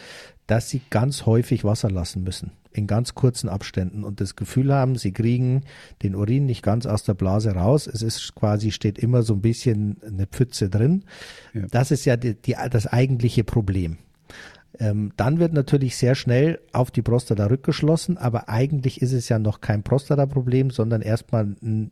dass 0.47 0.68
sie 0.68 0.81
ganz 0.90 1.25
häufig 1.27 1.64
Wasser 1.64 1.90
lassen 1.90 2.25
müssen, 2.25 2.53
in 2.73 2.87
ganz 2.87 3.14
kurzen 3.14 3.49
Abständen 3.49 4.05
und 4.05 4.21
das 4.21 4.37
Gefühl 4.37 4.73
haben, 4.73 4.97
sie 4.97 5.12
kriegen 5.12 5.62
den 6.03 6.14
Urin 6.14 6.47
nicht 6.47 6.62
ganz 6.62 6.85
aus 6.87 7.05
der 7.05 7.14
Blase 7.14 7.53
raus. 7.53 7.87
Es 7.87 8.03
ist 8.03 8.35
quasi, 8.35 8.71
steht 8.71 8.99
immer 8.99 9.23
so 9.23 9.35
ein 9.35 9.40
bisschen 9.40 9.99
eine 10.07 10.27
Pfütze 10.27 10.68
drin. 10.68 11.05
Ja. 11.55 11.62
Das 11.71 11.90
ist 11.90 12.05
ja 12.05 12.16
die, 12.16 12.35
die, 12.35 12.57
das 12.71 12.87
eigentliche 12.87 13.45
Problem. 13.45 13.99
Ähm, 14.79 15.13
dann 15.17 15.39
wird 15.39 15.53
natürlich 15.53 15.97
sehr 15.97 16.15
schnell 16.15 16.61
auf 16.73 16.91
die 16.91 17.03
Prostata 17.03 17.47
rückgeschlossen, 17.47 18.17
aber 18.17 18.49
eigentlich 18.49 19.03
ist 19.03 19.13
es 19.13 19.29
ja 19.29 19.39
noch 19.39 19.61
kein 19.61 19.83
Prostata-Problem, 19.83 20.71
sondern 20.71 21.03
erstmal 21.03 21.45
ein, 21.63 21.91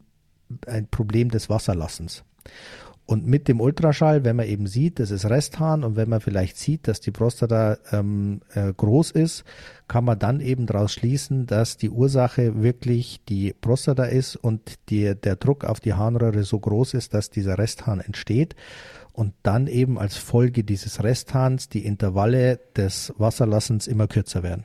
ein 0.66 0.86
Problem 0.88 1.30
des 1.30 1.50
Wasserlassens. 1.50 2.24
Und 3.10 3.26
mit 3.26 3.48
dem 3.48 3.60
Ultraschall, 3.60 4.24
wenn 4.24 4.36
man 4.36 4.46
eben 4.46 4.68
sieht, 4.68 5.00
das 5.00 5.10
ist 5.10 5.28
Resthahn 5.28 5.82
und 5.82 5.96
wenn 5.96 6.08
man 6.08 6.20
vielleicht 6.20 6.56
sieht, 6.56 6.86
dass 6.86 7.00
die 7.00 7.10
Prostata 7.10 7.76
ähm, 7.90 8.40
äh, 8.54 8.72
groß 8.72 9.10
ist, 9.10 9.42
kann 9.88 10.04
man 10.04 10.20
dann 10.20 10.38
eben 10.38 10.66
daraus 10.66 10.92
schließen, 10.92 11.46
dass 11.46 11.76
die 11.76 11.90
Ursache 11.90 12.62
wirklich 12.62 13.20
die 13.28 13.52
Prostata 13.60 14.04
ist 14.04 14.36
und 14.36 14.78
die, 14.90 15.16
der 15.16 15.34
Druck 15.34 15.64
auf 15.64 15.80
die 15.80 15.94
Harnröhre 15.94 16.44
so 16.44 16.60
groß 16.60 16.94
ist, 16.94 17.12
dass 17.12 17.30
dieser 17.30 17.58
Resthahn 17.58 17.98
entsteht 17.98 18.54
und 19.12 19.34
dann 19.42 19.66
eben 19.66 19.98
als 19.98 20.16
Folge 20.16 20.64
dieses 20.64 21.02
Resthahns 21.02 21.68
die 21.68 21.84
Intervalle 21.84 22.60
des 22.76 23.12
Wasserlassens 23.18 23.86
immer 23.86 24.08
kürzer 24.08 24.42
werden. 24.42 24.64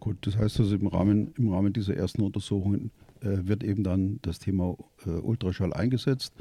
Gut, 0.00 0.18
das 0.26 0.36
heißt 0.36 0.60
also 0.60 0.74
im 0.74 0.86
Rahmen, 0.86 1.32
im 1.36 1.52
Rahmen 1.52 1.72
dieser 1.72 1.96
ersten 1.96 2.22
Untersuchungen 2.22 2.90
äh, 3.20 3.38
wird 3.48 3.64
eben 3.64 3.82
dann 3.82 4.20
das 4.22 4.38
Thema 4.38 4.76
äh, 5.04 5.10
Ultraschall 5.10 5.72
eingesetzt. 5.72 6.32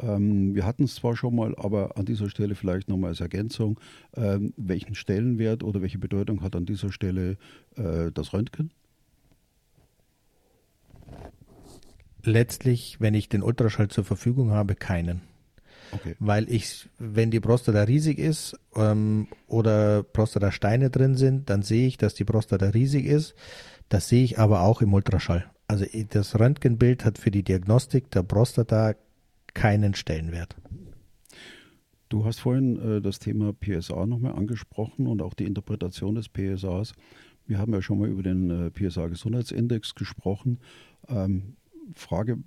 Ähm, 0.00 0.54
wir 0.54 0.64
hatten 0.64 0.84
es 0.84 0.94
zwar 0.94 1.16
schon 1.16 1.36
mal, 1.36 1.54
aber 1.56 1.98
an 1.98 2.06
dieser 2.06 2.30
Stelle 2.30 2.54
vielleicht 2.54 2.88
nochmal 2.88 3.10
als 3.10 3.20
Ergänzung, 3.20 3.78
ähm, 4.16 4.54
welchen 4.56 4.94
Stellenwert 4.94 5.62
oder 5.62 5.82
welche 5.82 5.98
Bedeutung 5.98 6.42
hat 6.42 6.56
an 6.56 6.64
dieser 6.64 6.90
Stelle 6.90 7.36
äh, 7.76 8.10
das 8.12 8.32
Röntgen? 8.32 8.70
Letztlich, 12.22 12.96
wenn 13.00 13.12
ich 13.12 13.28
den 13.28 13.42
Ultraschall 13.42 13.88
zur 13.88 14.04
Verfügung 14.04 14.50
habe, 14.50 14.74
keinen. 14.74 15.20
Okay. 15.94 16.16
Weil 16.18 16.50
ich, 16.50 16.88
wenn 16.98 17.30
die 17.30 17.40
Prostata 17.40 17.82
riesig 17.82 18.18
ist 18.18 18.58
ähm, 18.74 19.28
oder 19.46 20.02
Prostatasteine 20.02 20.90
drin 20.90 21.14
sind, 21.14 21.50
dann 21.50 21.62
sehe 21.62 21.86
ich, 21.86 21.96
dass 21.96 22.14
die 22.14 22.24
Prostata 22.24 22.66
riesig 22.66 23.06
ist. 23.06 23.34
Das 23.88 24.08
sehe 24.08 24.24
ich 24.24 24.38
aber 24.38 24.62
auch 24.62 24.82
im 24.82 24.92
Ultraschall. 24.92 25.50
Also 25.66 25.86
das 26.10 26.38
Röntgenbild 26.38 27.04
hat 27.04 27.18
für 27.18 27.30
die 27.30 27.42
Diagnostik 27.42 28.10
der 28.10 28.22
Prostata 28.22 28.94
keinen 29.54 29.94
Stellenwert. 29.94 30.56
Du 32.08 32.24
hast 32.24 32.40
vorhin 32.40 32.78
äh, 32.78 33.00
das 33.00 33.18
Thema 33.18 33.52
PSA 33.52 34.06
nochmal 34.06 34.34
angesprochen 34.34 35.06
und 35.06 35.22
auch 35.22 35.34
die 35.34 35.46
Interpretation 35.46 36.14
des 36.14 36.28
PSAs. 36.28 36.92
Wir 37.46 37.58
haben 37.58 37.72
ja 37.72 37.82
schon 37.82 37.98
mal 37.98 38.08
über 38.08 38.22
den 38.22 38.50
äh, 38.50 38.70
PSA-Gesundheitsindex 38.70 39.94
gesprochen. 39.94 40.60
Ähm, 41.08 41.56
Frage, 41.94 42.38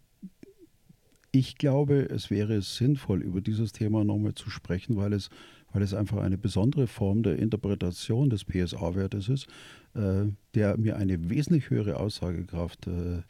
ich 1.37 1.55
glaube, 1.55 2.09
es 2.09 2.31
wäre 2.31 2.61
sinnvoll, 2.63 3.21
über 3.21 3.41
dieses 3.41 3.71
Thema 3.71 4.03
nochmal 4.03 4.33
zu 4.33 4.49
sprechen, 4.49 4.97
weil 4.97 5.13
es, 5.13 5.29
weil 5.71 5.83
es 5.83 5.93
einfach 5.93 6.17
eine 6.17 6.37
besondere 6.37 6.87
Form 6.87 7.21
der 7.21 7.37
Interpretation 7.37 8.31
des 8.31 8.43
PSA-Wertes 8.43 9.29
ist, 9.29 9.47
äh, 9.93 10.25
der 10.55 10.77
mir 10.77 10.97
eine 10.97 11.29
wesentlich 11.29 11.69
höhere 11.69 11.97
Aussagekraft 11.97 12.87
äh, 12.87 13.21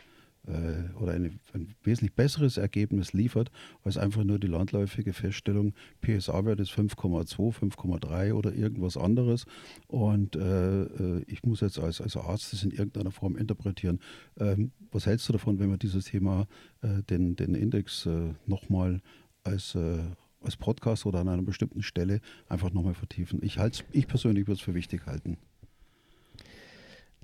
oder 1.00 1.14
eine, 1.14 1.32
ein 1.54 1.76
wesentlich 1.84 2.14
besseres 2.14 2.58
Ergebnis 2.58 3.14
liefert, 3.14 3.52
als 3.84 3.98
einfach 3.98 4.24
nur 4.24 4.40
die 4.40 4.48
landläufige 4.48 5.14
Feststellung, 5.14 5.74
PSA-Wert 6.02 6.60
ist 6.60 6.72
5,2, 6.72 7.54
5,3 7.54 8.34
oder 8.34 8.54
irgendwas 8.54 8.98
anderes. 8.98 9.46
Und 9.88 10.36
äh, 10.36 10.84
äh, 10.84 11.24
ich 11.28 11.44
muss 11.44 11.62
jetzt 11.62 11.80
als, 11.80 12.02
als 12.02 12.16
Arzt 12.16 12.54
das 12.54 12.64
in 12.64 12.72
irgendeiner 12.72 13.12
Form 13.12 13.36
interpretieren. 13.36 14.00
Ähm, 14.40 14.72
was 14.92 15.06
hältst 15.06 15.28
du 15.30 15.34
davon, 15.34 15.60
wenn 15.60 15.70
wir 15.70 15.78
dieses 15.78 16.06
Thema, 16.06 16.48
äh, 16.82 17.04
den, 17.04 17.36
den 17.36 17.56
Index 17.56 18.06
äh, 18.06 18.34
nochmal 18.46 19.02
als 19.44 19.76
äh, 19.76 20.00
als 20.42 20.56
Podcast 20.56 21.06
oder 21.06 21.20
an 21.20 21.30
einer 21.30 21.42
bestimmten 21.42 21.82
Stelle 21.82 22.22
einfach 22.48 22.72
nochmal 22.72 22.94
vertiefen. 22.94 23.40
Ich, 23.42 23.58
ich 23.92 24.08
persönlich 24.08 24.48
würde 24.48 24.60
es 24.60 24.62
für 24.62 24.76
wichtig 24.76 25.06
halten. 25.06 25.38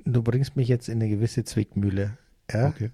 Du 0.06 0.22
bringst 0.22 0.56
mich 0.56 0.68
jetzt 0.68 0.90
in 0.90 1.02
eine 1.02 1.10
gewisse 1.10 1.44
Zwickmühle. 1.44 2.18
Ja? 2.54 2.68
Okay. 2.70 2.92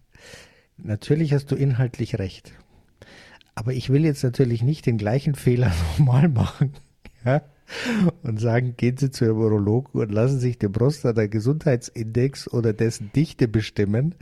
Natürlich 0.77 1.33
hast 1.33 1.51
du 1.51 1.55
inhaltlich 1.55 2.19
recht. 2.19 2.53
Aber 3.55 3.73
ich 3.73 3.89
will 3.89 4.05
jetzt 4.05 4.23
natürlich 4.23 4.63
nicht 4.63 4.85
den 4.85 4.97
gleichen 4.97 5.35
Fehler 5.35 5.71
nochmal 5.97 6.29
machen. 6.29 6.73
Ja? 7.25 7.41
und 8.23 8.39
sagen, 8.39 8.75
gehen 8.77 8.97
Sie 8.97 9.11
zu 9.11 9.25
Ihrem 9.25 9.37
Urologen 9.37 10.01
und 10.01 10.11
lassen 10.11 10.39
sich 10.39 10.57
den 10.57 10.71
Prostata-Gesundheitsindex 10.71 12.51
oder 12.51 12.73
dessen 12.73 13.11
Dichte 13.15 13.47
bestimmen. 13.47 14.15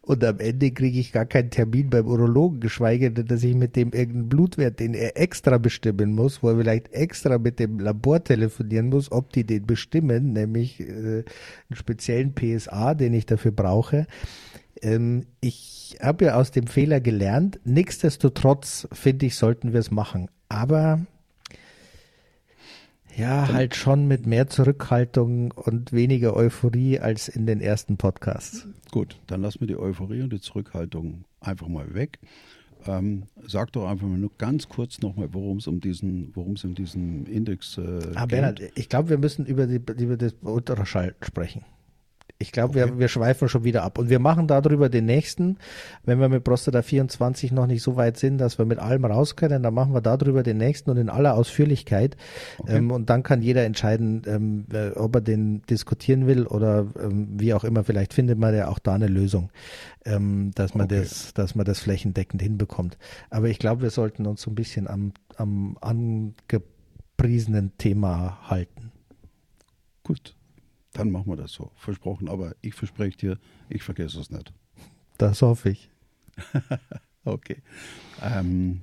Und 0.00 0.24
am 0.24 0.38
Ende 0.38 0.70
kriege 0.70 0.98
ich 0.98 1.12
gar 1.12 1.26
keinen 1.26 1.50
Termin 1.50 1.90
beim 1.90 2.06
Urologen, 2.06 2.60
geschweige 2.60 3.10
denn, 3.10 3.26
dass 3.26 3.42
ich 3.42 3.54
mit 3.54 3.76
dem 3.76 3.92
irgendeinen 3.92 4.28
Blutwert, 4.28 4.80
den 4.80 4.94
er 4.94 5.20
extra 5.20 5.58
bestimmen 5.58 6.14
muss, 6.14 6.42
wo 6.42 6.50
er 6.50 6.56
vielleicht 6.56 6.92
extra 6.92 7.38
mit 7.38 7.58
dem 7.58 7.78
Labor 7.78 8.22
telefonieren 8.22 8.88
muss, 8.88 9.12
ob 9.12 9.32
die 9.32 9.44
den 9.44 9.66
bestimmen, 9.66 10.32
nämlich 10.32 10.80
äh, 10.80 10.84
einen 10.84 11.24
speziellen 11.72 12.34
PSA, 12.34 12.94
den 12.94 13.14
ich 13.14 13.26
dafür 13.26 13.52
brauche. 13.52 14.06
Ähm, 14.82 15.26
ich 15.40 15.96
habe 16.00 16.26
ja 16.26 16.34
aus 16.36 16.50
dem 16.50 16.66
Fehler 16.66 17.00
gelernt. 17.00 17.60
Nichtsdestotrotz 17.64 18.88
finde 18.92 19.26
ich, 19.26 19.36
sollten 19.36 19.72
wir 19.72 19.80
es 19.80 19.90
machen. 19.90 20.30
Aber 20.48 21.06
ja, 23.16 23.52
halt 23.52 23.76
schon 23.76 24.08
mit 24.08 24.26
mehr 24.26 24.48
Zurückhaltung 24.48 25.52
und 25.52 25.92
weniger 25.92 26.34
Euphorie 26.34 26.98
als 26.98 27.28
in 27.28 27.46
den 27.46 27.60
ersten 27.60 27.96
Podcasts. 27.96 28.66
Gut, 28.90 29.20
dann 29.28 29.40
lassen 29.40 29.60
wir 29.60 29.68
die 29.68 29.78
Euphorie 29.78 30.22
und 30.22 30.32
die 30.32 30.40
Zurückhaltung 30.40 31.24
einfach 31.40 31.68
mal 31.68 31.94
weg. 31.94 32.18
Ähm, 32.86 33.24
sag 33.46 33.72
doch 33.72 33.88
einfach 33.88 34.06
mal 34.06 34.18
nur 34.18 34.32
ganz 34.36 34.68
kurz 34.68 35.00
nochmal, 35.00 35.32
worum 35.32 35.58
es 35.58 35.66
um 35.66 35.80
diesen, 35.80 36.34
worum 36.34 36.54
es 36.54 36.64
in 36.64 36.74
diesem 36.74 37.24
Index 37.26 37.78
äh, 37.78 38.00
ah, 38.14 38.22
geht. 38.22 38.28
Bernhard, 38.28 38.60
ich 38.74 38.88
glaube, 38.88 39.10
wir 39.10 39.18
müssen 39.18 39.46
über, 39.46 39.66
die, 39.66 39.76
über 39.76 40.16
das 40.16 40.34
Ultraschall 40.42 41.14
sprechen. 41.22 41.64
Ich 42.44 42.52
glaube, 42.52 42.78
okay. 42.78 42.92
wir, 42.92 42.98
wir 42.98 43.08
schweifen 43.08 43.48
schon 43.48 43.64
wieder 43.64 43.82
ab. 43.82 43.98
Und 43.98 44.10
wir 44.10 44.18
machen 44.18 44.46
darüber 44.46 44.90
den 44.90 45.06
nächsten. 45.06 45.56
Wenn 46.04 46.20
wir 46.20 46.28
mit 46.28 46.44
Prostata 46.44 46.82
24 46.82 47.52
noch 47.52 47.66
nicht 47.66 47.82
so 47.82 47.96
weit 47.96 48.18
sind, 48.18 48.36
dass 48.36 48.58
wir 48.58 48.66
mit 48.66 48.78
allem 48.78 49.06
raus 49.06 49.34
können, 49.34 49.62
dann 49.62 49.72
machen 49.72 49.94
wir 49.94 50.02
darüber 50.02 50.42
den 50.42 50.58
nächsten 50.58 50.90
und 50.90 50.98
in 50.98 51.08
aller 51.08 51.34
Ausführlichkeit. 51.34 52.18
Okay. 52.58 52.76
Ähm, 52.76 52.90
und 52.90 53.08
dann 53.08 53.22
kann 53.22 53.40
jeder 53.40 53.64
entscheiden, 53.64 54.22
ähm, 54.26 54.66
äh, 54.72 54.90
ob 54.90 55.14
er 55.14 55.20
den 55.22 55.62
diskutieren 55.62 56.26
will 56.26 56.46
oder 56.46 56.86
ähm, 57.02 57.28
wie 57.40 57.54
auch 57.54 57.64
immer. 57.64 57.82
Vielleicht 57.82 58.12
findet 58.12 58.38
man 58.38 58.54
ja 58.54 58.68
auch 58.68 58.78
da 58.78 58.94
eine 58.94 59.08
Lösung, 59.08 59.50
ähm, 60.04 60.50
dass 60.54 60.74
man 60.74 60.84
okay. 60.84 61.00
das, 61.00 61.32
dass 61.32 61.54
man 61.54 61.64
das 61.64 61.78
flächendeckend 61.78 62.42
hinbekommt. 62.42 62.98
Aber 63.30 63.48
ich 63.48 63.58
glaube, 63.58 63.80
wir 63.80 63.90
sollten 63.90 64.26
uns 64.26 64.42
so 64.42 64.50
ein 64.50 64.54
bisschen 64.54 64.86
am, 64.86 65.12
am 65.36 65.78
angepriesenen 65.80 67.72
Thema 67.78 68.38
halten. 68.50 68.92
Gut. 70.02 70.36
Dann 70.94 71.10
machen 71.10 71.26
wir 71.26 71.36
das 71.36 71.52
so. 71.52 71.70
Versprochen. 71.76 72.28
Aber 72.28 72.54
ich 72.62 72.74
verspreche 72.74 73.18
dir, 73.18 73.38
ich 73.68 73.82
vergesse 73.82 74.18
es 74.20 74.30
nicht. 74.30 74.52
Das 75.18 75.42
hoffe 75.42 75.70
ich. 75.70 75.90
okay. 77.24 77.58
Ähm, 78.22 78.80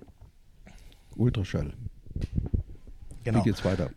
Ultraschall. 1.15 1.73
Genau. 3.23 3.39
Wie 3.39 3.43
geht's 3.49 3.65
weiter? 3.65 3.91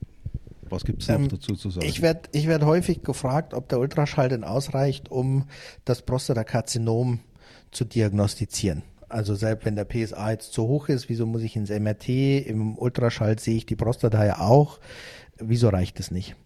Was 0.70 0.84
gibt 0.84 1.02
es 1.02 1.08
noch 1.08 1.16
ähm, 1.16 1.28
dazu 1.28 1.54
zu 1.56 1.70
sagen? 1.70 1.86
Ich 1.86 2.02
werde 2.02 2.28
ich 2.32 2.46
werd 2.46 2.64
häufig 2.64 3.02
gefragt, 3.02 3.52
ob 3.52 3.68
der 3.68 3.80
Ultraschall 3.80 4.28
denn 4.28 4.44
ausreicht, 4.44 5.10
um 5.10 5.46
das 5.84 6.02
Prostatakarzinom 6.02 7.20
zu 7.70 7.84
diagnostizieren. 7.84 8.82
Also 9.08 9.34
selbst 9.34 9.64
wenn 9.66 9.76
der 9.76 9.84
PSA 9.84 10.30
jetzt 10.30 10.52
zu 10.52 10.66
hoch 10.66 10.88
ist, 10.88 11.08
wieso 11.08 11.26
muss 11.26 11.42
ich 11.42 11.56
ins 11.56 11.70
MRT? 11.70 12.08
Im 12.46 12.78
Ultraschall 12.78 13.38
sehe 13.38 13.56
ich 13.56 13.66
die 13.66 13.76
Prostata 13.76 14.24
ja 14.24 14.40
auch. 14.40 14.80
Wieso 15.38 15.68
reicht 15.68 16.00
es 16.00 16.10
nicht? 16.10 16.36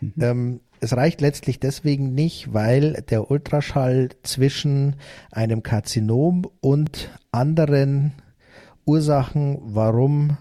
Mhm. 0.00 0.12
Ähm, 0.20 0.60
es 0.80 0.96
reicht 0.96 1.20
letztlich 1.20 1.60
deswegen 1.60 2.14
nicht, 2.14 2.52
weil 2.52 3.04
der 3.08 3.30
Ultraschall 3.30 4.10
zwischen 4.22 4.96
einem 5.30 5.62
Karzinom 5.62 6.46
und 6.60 7.10
anderen 7.32 8.12
Ursachen, 8.84 9.58
warum 9.62 10.38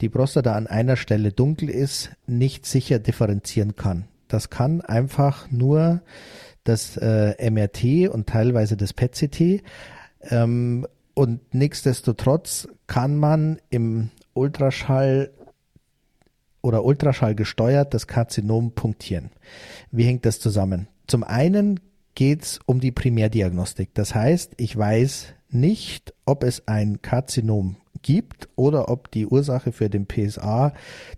die 0.00 0.08
Prostata 0.08 0.54
an 0.54 0.66
einer 0.66 0.96
Stelle 0.96 1.32
dunkel 1.32 1.70
ist, 1.70 2.10
nicht 2.26 2.66
sicher 2.66 2.98
differenzieren 2.98 3.76
kann. 3.76 4.04
Das 4.28 4.50
kann 4.50 4.80
einfach 4.80 5.50
nur 5.50 6.02
das 6.64 6.96
äh, 6.96 7.50
MRT 7.50 8.08
und 8.08 8.26
teilweise 8.26 8.76
das 8.76 8.92
PET-CT. 8.92 9.62
Ähm, 10.30 10.86
und 11.14 11.54
nichtsdestotrotz 11.54 12.66
kann 12.86 13.16
man 13.16 13.58
im 13.70 14.10
Ultraschall 14.32 15.30
oder 16.64 16.84
Ultraschall 16.84 17.34
gesteuert 17.34 17.92
das 17.92 18.06
Karzinom 18.06 18.72
punktieren. 18.72 19.30
Wie 19.90 20.04
hängt 20.04 20.24
das 20.24 20.40
zusammen? 20.40 20.88
Zum 21.06 21.22
einen 21.22 21.78
geht 22.14 22.42
es 22.42 22.60
um 22.64 22.80
die 22.80 22.90
Primärdiagnostik. 22.90 23.90
Das 23.92 24.14
heißt, 24.14 24.54
ich 24.56 24.76
weiß 24.76 25.34
nicht, 25.50 26.14
ob 26.24 26.42
es 26.42 26.66
ein 26.66 27.02
Karzinom 27.02 27.76
gibt 28.00 28.48
oder 28.56 28.88
ob 28.88 29.10
die 29.10 29.26
Ursache 29.26 29.72
für 29.72 29.90
den 29.90 30.06
PSA, 30.06 30.72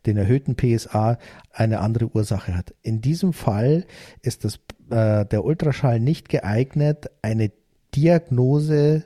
den 0.05 0.17
erhöhten 0.17 0.57
PSA, 0.57 1.19
eine 1.53 1.79
andere 1.79 2.09
Ursache 2.09 2.57
hat. 2.57 2.75
In 2.83 3.01
diesem 3.01 3.33
Fall 3.33 3.87
ist 4.23 4.45
das, 4.45 4.57
äh, 4.91 5.25
der 5.27 5.45
Ultraschall 5.45 6.01
nicht 6.01 6.29
geeignet, 6.29 7.09
eine 7.23 7.53
Diagnose 7.95 9.05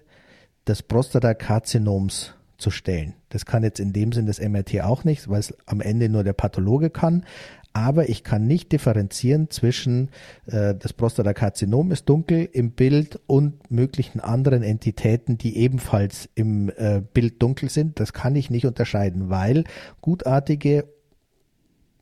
des 0.66 0.82
Prostatakarzinoms 0.82 2.34
zu 2.60 2.70
stellen. 2.70 3.14
Das 3.30 3.46
kann 3.46 3.62
jetzt 3.62 3.80
in 3.80 3.92
dem 3.92 4.12
Sinn 4.12 4.26
das 4.26 4.40
MRT 4.40 4.82
auch 4.82 5.04
nicht, 5.04 5.28
weil 5.28 5.40
es 5.40 5.54
am 5.66 5.80
Ende 5.80 6.08
nur 6.08 6.24
der 6.24 6.32
Pathologe 6.32 6.90
kann. 6.90 7.24
Aber 7.72 8.08
ich 8.08 8.24
kann 8.24 8.48
nicht 8.48 8.72
differenzieren 8.72 9.48
zwischen 9.50 10.10
äh, 10.46 10.74
das 10.74 10.92
Prostatakarzinom 10.92 11.92
ist 11.92 12.08
dunkel 12.08 12.48
im 12.52 12.72
Bild 12.72 13.20
und 13.28 13.70
möglichen 13.70 14.18
anderen 14.18 14.64
Entitäten, 14.64 15.38
die 15.38 15.56
ebenfalls 15.56 16.28
im 16.34 16.70
äh, 16.76 17.00
Bild 17.00 17.40
dunkel 17.40 17.70
sind. 17.70 18.00
Das 18.00 18.12
kann 18.12 18.34
ich 18.34 18.50
nicht 18.50 18.66
unterscheiden, 18.66 19.30
weil 19.30 19.64
gutartige 20.00 20.84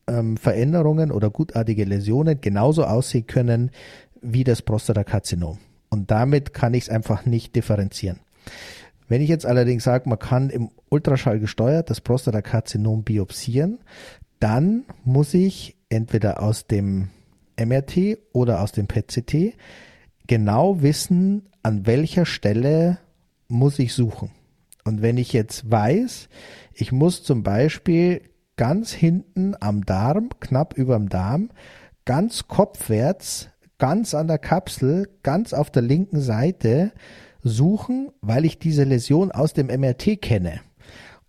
ähm, 0.06 0.38
Veränderungen 0.38 1.12
oder 1.12 1.28
gutartige 1.28 1.84
Läsionen 1.84 2.40
genauso 2.40 2.84
aussehen 2.84 3.26
können 3.26 3.70
wie 4.22 4.44
das 4.44 4.62
Prostatakarzinom. 4.62 5.58
Und 5.90 6.10
damit 6.10 6.54
kann 6.54 6.74
ich 6.74 6.84
es 6.84 6.90
einfach 6.90 7.26
nicht 7.26 7.54
differenzieren. 7.54 8.20
Wenn 9.08 9.22
ich 9.22 9.28
jetzt 9.28 9.46
allerdings 9.46 9.84
sage, 9.84 10.08
man 10.08 10.18
kann 10.18 10.50
im 10.50 10.70
Ultraschall 10.90 11.40
gesteuert 11.40 11.90
das 11.90 12.00
Prostatakarzinom 12.00 13.04
biopsieren, 13.04 13.78
dann 14.38 14.84
muss 15.04 15.34
ich 15.34 15.76
entweder 15.88 16.42
aus 16.42 16.66
dem 16.66 17.08
MRT 17.58 18.18
oder 18.32 18.60
aus 18.62 18.72
dem 18.72 18.86
PET-CT 18.86 19.54
genau 20.26 20.82
wissen, 20.82 21.48
an 21.62 21.86
welcher 21.86 22.26
Stelle 22.26 22.98
muss 23.48 23.78
ich 23.78 23.94
suchen. 23.94 24.30
Und 24.84 25.02
wenn 25.02 25.16
ich 25.16 25.32
jetzt 25.32 25.70
weiß, 25.70 26.28
ich 26.74 26.92
muss 26.92 27.22
zum 27.22 27.42
Beispiel 27.42 28.22
ganz 28.56 28.92
hinten 28.92 29.54
am 29.58 29.84
Darm, 29.84 30.30
knapp 30.40 30.74
über 30.74 30.96
dem 30.96 31.08
Darm, 31.08 31.50
ganz 32.04 32.46
kopfwärts, 32.46 33.48
ganz 33.78 34.14
an 34.14 34.28
der 34.28 34.38
Kapsel, 34.38 35.08
ganz 35.22 35.52
auf 35.52 35.70
der 35.70 35.82
linken 35.82 36.20
Seite 36.20 36.92
suchen, 37.42 38.10
weil 38.20 38.44
ich 38.44 38.58
diese 38.58 38.84
Läsion 38.84 39.30
aus 39.30 39.52
dem 39.52 39.66
MRT 39.66 40.20
kenne 40.20 40.60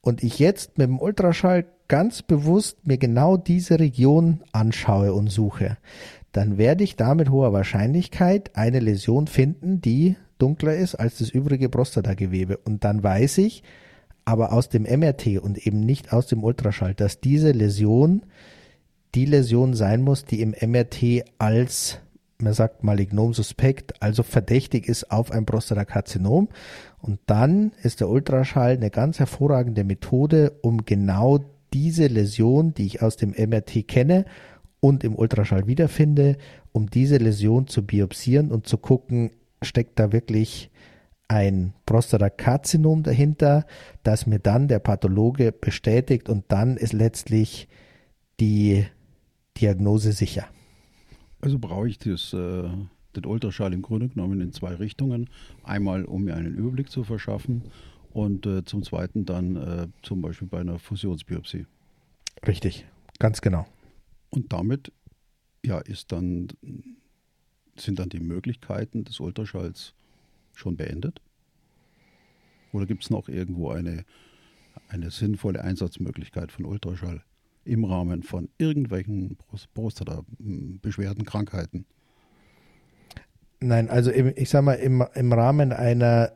und 0.02 0.24
ich 0.24 0.39
jetzt 0.39 0.78
mit 0.78 0.88
dem 0.88 1.00
Ultraschall 1.00 1.65
ganz 1.88 2.22
bewusst 2.22 2.86
mir 2.86 2.98
genau 2.98 3.38
diese 3.38 3.80
Region 3.80 4.41
anschaue 4.52 5.13
und 5.13 5.30
suche, 5.30 5.78
dann 6.32 6.58
werde 6.58 6.84
ich 6.84 6.95
da 6.95 7.15
mit 7.15 7.30
hoher 7.30 7.54
Wahrscheinlichkeit 7.54 8.56
eine 8.56 8.80
Läsion 8.80 9.28
finden, 9.28 9.82
die 9.82 10.15
dunkler 10.38 10.76
ist 10.76 10.95
als 10.95 11.17
das 11.17 11.30
übrige 11.30 11.69
Prostatagewebe. 11.69 12.58
Und 12.58 12.84
dann 12.84 13.04
weiß 13.04 13.39
ich, 13.39 13.63
aber 14.26 14.54
aus 14.54 14.69
dem 14.69 14.84
MRT 14.84 15.39
und 15.39 15.65
eben 15.65 15.80
nicht 15.82 16.13
aus 16.13 16.28
dem 16.28 16.43
Ultraschall, 16.43 16.93
dass 16.93 17.19
diese 17.19 17.52
Läsion 17.52 18.24
die 19.15 19.26
Läsion 19.26 19.74
sein 19.74 20.02
muss, 20.04 20.24
die 20.24 20.41
im 20.41 20.52
MRT 20.52 21.26
als 21.39 22.00
man 22.41 22.54
sagt 22.54 22.84
Malignom 22.84 23.34
suspekt, 23.34 24.02
also 24.02 24.23
verdächtig 24.23 24.88
ist 24.88 25.12
auf 25.12 25.32
ein 25.32 25.45
Prostatakarzinom. 25.45 26.47
Und 27.02 27.19
dann 27.25 27.73
ist 27.84 27.99
der 27.99 28.10
Ultraschall 28.10 28.71
eine 28.71 28.89
ganz 28.89 29.19
hervorragende 29.19 29.84
Methode, 29.84 30.54
um 30.62 30.86
genau 30.86 31.39
diese 31.73 32.08
Läsion, 32.08 32.73
die 32.73 32.86
ich 32.86 33.02
aus 33.02 33.17
dem 33.17 33.32
MRT 33.32 33.88
kenne 33.88 34.25
und 34.80 35.04
im 35.04 35.15
Ultraschall 35.15 35.67
wiederfinde, 35.67 36.38
um 36.71 36.89
diese 36.89 37.17
Läsion 37.17 37.67
zu 37.67 37.86
biopsieren 37.86 38.52
und 38.52 38.67
zu 38.67 38.78
gucken, 38.78 39.32
steckt 39.62 39.99
da 39.99 40.12
wirklich 40.13 40.71
ein 41.28 41.73
Prostatakarzinom 41.86 43.04
dahinter, 43.04 43.65
das 44.04 44.25
mir 44.25 44.39
dann 44.39 44.67
der 44.67 44.80
Pathologe 44.80 45.52
bestätigt 45.52 46.30
und 46.30 46.45
dann 46.47 46.78
ist 46.78 46.93
letztlich 46.93 47.67
die 48.39 48.86
Diagnose 49.58 50.13
sicher. 50.13 50.47
Also 51.41 51.58
brauche 51.60 51.88
ich 51.88 51.97
das, 51.97 52.34
äh, 52.34 52.69
den 53.15 53.25
Ultraschall 53.25 53.73
im 53.73 53.82
Grunde 53.82 54.10
genommen 54.10 54.41
in 54.41 54.52
zwei 54.52 54.75
Richtungen. 54.75 55.30
Einmal, 55.63 56.06
um 56.06 56.23
mir 56.23 56.36
einen 56.36 56.56
Überblick 56.56 56.89
zu 56.89 57.04
verschaffen 57.04 57.63
und 58.12 58.45
äh, 58.45 58.63
zum 58.65 58.84
Zweiten 58.84 59.25
dann 59.25 59.56
äh, 59.56 59.88
zum 60.02 60.21
Beispiel 60.21 60.47
bei 60.47 60.60
einer 60.60 60.80
Fusionsbiopsie. 60.80 61.65
Richtig, 62.45 62.86
ganz 63.19 63.41
genau. 63.41 63.65
Und 64.30 64.54
damit 64.54 64.91
ja, 65.63 65.80
ist 65.80 66.12
dann, 66.12 66.47
sind 67.75 67.99
dann 67.99 68.10
die 68.10 68.19
Möglichkeiten 68.19 69.04
des 69.04 69.19
Ultraschalls 69.19 69.93
schon 70.54 70.78
beendet? 70.78 71.21
Oder 72.71 72.86
gibt 72.86 73.04
es 73.04 73.10
noch 73.10 73.30
irgendwo 73.30 73.71
eine, 73.71 74.06
eine 74.88 75.12
sinnvolle 75.12 75.63
Einsatzmöglichkeit 75.63 76.52
von 76.52 76.65
Ultraschall? 76.65 77.23
Im 77.65 77.84
Rahmen 77.84 78.24
von 78.24 78.50
irgendwelchen 78.58 79.38
Prostata-Beschwerden, 79.74 81.26
Krankheiten? 81.26 81.86
Nein, 83.60 83.89
also 83.89 84.12
im, 84.12 84.32
ich 84.36 84.50
sage 84.50 84.65
mal, 84.65 84.74
im, 84.76 85.06
im 85.13 85.34
Rahmen 85.34 85.74
einer 85.74 86.32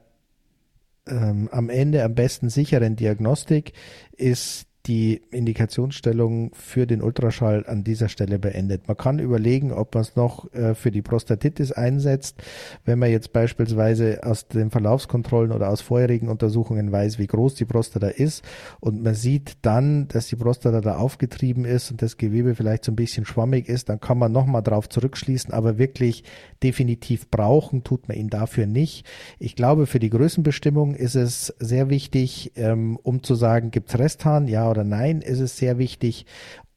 ähm, 1.07 1.49
am 1.51 1.69
Ende 1.69 2.03
am 2.03 2.15
besten 2.15 2.49
sicheren 2.49 2.95
Diagnostik 2.95 3.73
ist 4.11 4.67
die 4.85 5.21
Indikationsstellung 5.31 6.51
für 6.53 6.85
den 6.85 7.01
Ultraschall 7.01 7.65
an 7.67 7.85
dieser 7.85 8.09
Stelle 8.09 8.37
beendet. 8.37 8.87
Man 8.87 8.97
kann 8.97 9.19
überlegen, 9.19 9.71
ob 9.71 9.95
man 9.95 10.01
es 10.01 10.17
noch 10.17 10.53
äh, 10.53 10.75
für 10.75 10.91
die 10.91 11.01
Prostatitis 11.01 11.71
einsetzt, 11.71 12.43
wenn 12.83 12.99
man 12.99 13.09
jetzt 13.09 13.31
beispielsweise 13.31 14.19
aus 14.23 14.49
den 14.49 14.71
Verlaufskontrollen 14.71 15.53
oder 15.53 15.69
aus 15.69 15.79
vorherigen 15.79 16.27
Untersuchungen 16.27 16.91
weiß, 16.91 17.17
wie 17.17 17.27
groß 17.27 17.55
die 17.55 17.63
Prostata 17.65 18.07
ist 18.07 18.43
und 18.81 19.01
man 19.03 19.15
sieht 19.15 19.53
dann, 19.61 20.09
dass 20.09 20.27
die 20.27 20.35
Prostata 20.35 20.81
da 20.81 20.97
aufgetrieben 20.97 21.63
ist 21.63 21.89
und 21.91 22.01
das 22.01 22.17
Gewebe 22.17 22.53
vielleicht 22.53 22.83
so 22.83 22.91
ein 22.91 22.97
bisschen 22.97 23.25
schwammig 23.25 23.69
ist, 23.69 23.87
dann 23.87 24.01
kann 24.01 24.17
man 24.17 24.33
nochmal 24.33 24.63
drauf 24.63 24.89
zurückschließen, 24.89 25.53
aber 25.53 25.77
wirklich 25.77 26.25
definitiv 26.61 27.29
brauchen 27.29 27.85
tut 27.85 28.09
man 28.09 28.17
ihn 28.17 28.29
dafür 28.29 28.65
nicht. 28.65 29.05
Ich 29.39 29.55
glaube, 29.55 29.85
für 29.85 29.99
die 29.99 30.09
Größenbestimmung 30.09 30.95
ist 30.95 31.15
es 31.15 31.53
sehr 31.59 31.89
wichtig, 31.89 32.51
ähm, 32.55 32.99
um 33.01 33.23
zu 33.23 33.35
sagen, 33.35 33.71
gibt 33.71 33.89
es 33.89 33.99
Resthahn, 33.99 34.47
ja 34.47 34.72
oder 34.73 34.83
nein, 34.83 35.21
ist 35.21 35.39
es 35.39 35.57
sehr 35.57 35.77
wichtig. 35.77 36.25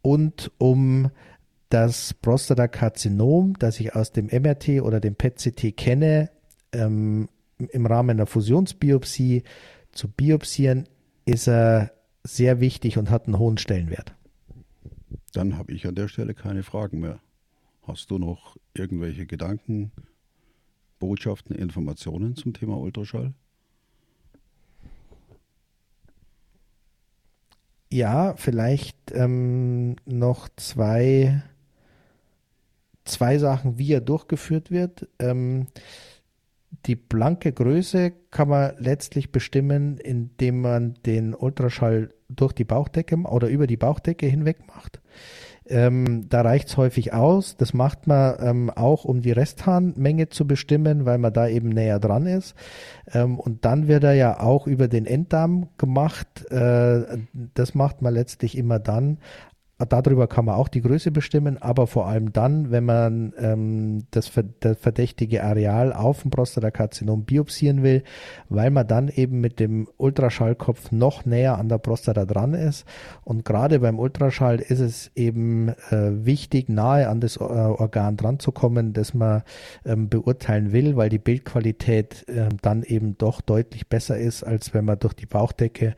Und 0.02 0.52
um 0.58 1.10
das 1.70 2.14
Prostatakarzinom, 2.14 3.54
das 3.58 3.80
ich 3.80 3.96
aus 3.96 4.12
dem 4.12 4.26
MRT 4.26 4.82
oder 4.82 5.00
dem 5.00 5.16
PET-CT 5.16 5.76
kenne, 5.76 6.30
ähm, 6.72 7.28
im 7.58 7.86
Rahmen 7.86 8.18
der 8.18 8.26
Fusionsbiopsie 8.26 9.42
zu 9.92 10.08
biopsieren, 10.08 10.84
ist 11.24 11.48
er 11.48 11.90
sehr 12.22 12.60
wichtig 12.60 12.98
und 12.98 13.10
hat 13.10 13.26
einen 13.26 13.38
hohen 13.38 13.58
Stellenwert. 13.58 14.14
Dann 15.32 15.56
habe 15.56 15.72
ich 15.72 15.86
an 15.86 15.94
der 15.94 16.08
Stelle 16.08 16.34
keine 16.34 16.62
Fragen 16.62 17.00
mehr. 17.00 17.20
Hast 17.82 18.10
du 18.10 18.18
noch 18.18 18.56
irgendwelche 18.74 19.26
Gedanken, 19.26 19.92
Botschaften, 20.98 21.56
Informationen 21.56 22.36
zum 22.36 22.52
Thema 22.52 22.78
Ultraschall? 22.78 23.32
Ja, 27.90 28.34
vielleicht 28.36 29.12
ähm, 29.12 29.96
noch 30.04 30.48
zwei, 30.56 31.42
zwei 33.04 33.38
Sachen, 33.38 33.78
wie 33.78 33.92
er 33.92 34.00
durchgeführt 34.00 34.70
wird. 34.70 35.08
Ähm, 35.18 35.68
die 36.86 36.96
blanke 36.96 37.52
Größe 37.52 38.12
kann 38.30 38.48
man 38.48 38.74
letztlich 38.78 39.32
bestimmen, 39.32 39.98
indem 39.98 40.60
man 40.60 40.94
den 41.06 41.34
Ultraschall 41.34 42.12
durch 42.28 42.52
die 42.52 42.64
Bauchdecke 42.64 43.16
oder 43.16 43.48
über 43.48 43.66
die 43.66 43.76
Bauchdecke 43.76 44.26
hinweg 44.26 44.66
macht. 44.66 45.00
Ähm, 45.68 46.28
da 46.28 46.42
reicht 46.42 46.68
es 46.68 46.76
häufig 46.76 47.12
aus. 47.12 47.56
Das 47.56 47.74
macht 47.74 48.06
man 48.06 48.36
ähm, 48.40 48.70
auch, 48.70 49.04
um 49.04 49.20
die 49.20 49.32
Restharnmenge 49.32 50.28
zu 50.28 50.46
bestimmen, 50.46 51.04
weil 51.04 51.18
man 51.18 51.32
da 51.32 51.48
eben 51.48 51.68
näher 51.70 51.98
dran 51.98 52.26
ist. 52.26 52.54
Ähm, 53.12 53.38
und 53.38 53.64
dann 53.64 53.88
wird 53.88 54.04
er 54.04 54.14
ja 54.14 54.40
auch 54.40 54.66
über 54.66 54.88
den 54.88 55.06
Enddarm 55.06 55.68
gemacht. 55.78 56.50
Äh, 56.50 57.18
das 57.54 57.74
macht 57.74 58.02
man 58.02 58.14
letztlich 58.14 58.56
immer 58.56 58.78
dann, 58.78 59.18
Darüber 59.78 60.26
kann 60.26 60.46
man 60.46 60.54
auch 60.54 60.68
die 60.68 60.80
Größe 60.80 61.10
bestimmen, 61.10 61.60
aber 61.60 61.86
vor 61.86 62.06
allem 62.06 62.32
dann, 62.32 62.70
wenn 62.70 62.84
man 62.84 63.34
ähm, 63.38 64.04
das, 64.10 64.32
das, 64.60 64.78
verdächtige 64.78 65.44
Areal 65.44 65.92
auf 65.92 66.22
dem 66.22 66.30
Prostatakarzinom 66.30 67.26
biopsieren 67.26 67.82
will, 67.82 68.02
weil 68.48 68.70
man 68.70 68.86
dann 68.86 69.08
eben 69.08 69.42
mit 69.42 69.60
dem 69.60 69.86
Ultraschallkopf 69.98 70.92
noch 70.92 71.26
näher 71.26 71.58
an 71.58 71.68
der 71.68 71.76
Prostata 71.76 72.24
dran 72.24 72.54
ist. 72.54 72.86
Und 73.22 73.44
gerade 73.44 73.80
beim 73.80 73.98
Ultraschall 73.98 74.60
ist 74.60 74.80
es 74.80 75.10
eben 75.14 75.68
äh, 75.90 76.24
wichtig, 76.24 76.70
nahe 76.70 77.10
an 77.10 77.20
das 77.20 77.36
äh, 77.36 77.40
Organ 77.40 78.16
dran 78.16 78.38
zu 78.38 78.52
kommen, 78.52 78.94
das 78.94 79.12
man 79.12 79.42
ähm, 79.84 80.08
beurteilen 80.08 80.72
will, 80.72 80.96
weil 80.96 81.10
die 81.10 81.18
Bildqualität 81.18 82.26
äh, 82.30 82.48
dann 82.62 82.82
eben 82.82 83.18
doch 83.18 83.42
deutlich 83.42 83.88
besser 83.88 84.16
ist, 84.16 84.42
als 84.42 84.72
wenn 84.72 84.86
man 84.86 84.98
durch 84.98 85.12
die 85.12 85.26
Bauchdecke 85.26 85.96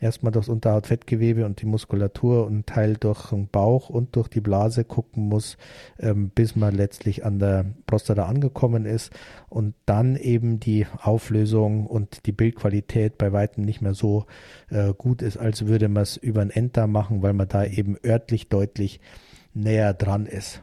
erstmal 0.00 0.32
durchs 0.32 0.48
Unterhautfettgewebe 0.48 1.44
und 1.44 1.60
die 1.60 1.66
Muskulatur 1.66 2.46
und 2.46 2.66
Teil 2.66 2.96
durch 2.96 3.28
den 3.30 3.48
Bauch 3.48 3.90
und 3.90 4.16
durch 4.16 4.28
die 4.28 4.40
Blase 4.40 4.84
gucken 4.84 5.28
muss, 5.28 5.58
ähm, 5.98 6.30
bis 6.30 6.56
man 6.56 6.74
letztlich 6.74 7.24
an 7.24 7.38
der 7.38 7.66
Prostata 7.86 8.24
angekommen 8.24 8.86
ist 8.86 9.12
und 9.48 9.74
dann 9.86 10.16
eben 10.16 10.58
die 10.58 10.86
Auflösung 11.02 11.86
und 11.86 12.26
die 12.26 12.32
Bildqualität 12.32 13.18
bei 13.18 13.32
weitem 13.32 13.64
nicht 13.64 13.82
mehr 13.82 13.94
so 13.94 14.26
äh, 14.70 14.94
gut 14.94 15.22
ist, 15.22 15.36
als 15.36 15.66
würde 15.66 15.88
man 15.88 16.02
es 16.02 16.16
über 16.16 16.40
ein 16.40 16.50
Enter 16.50 16.86
machen, 16.86 17.22
weil 17.22 17.34
man 17.34 17.48
da 17.48 17.64
eben 17.64 17.96
örtlich 18.04 18.48
deutlich 18.48 19.00
näher 19.52 19.92
dran 19.92 20.26
ist. 20.26 20.62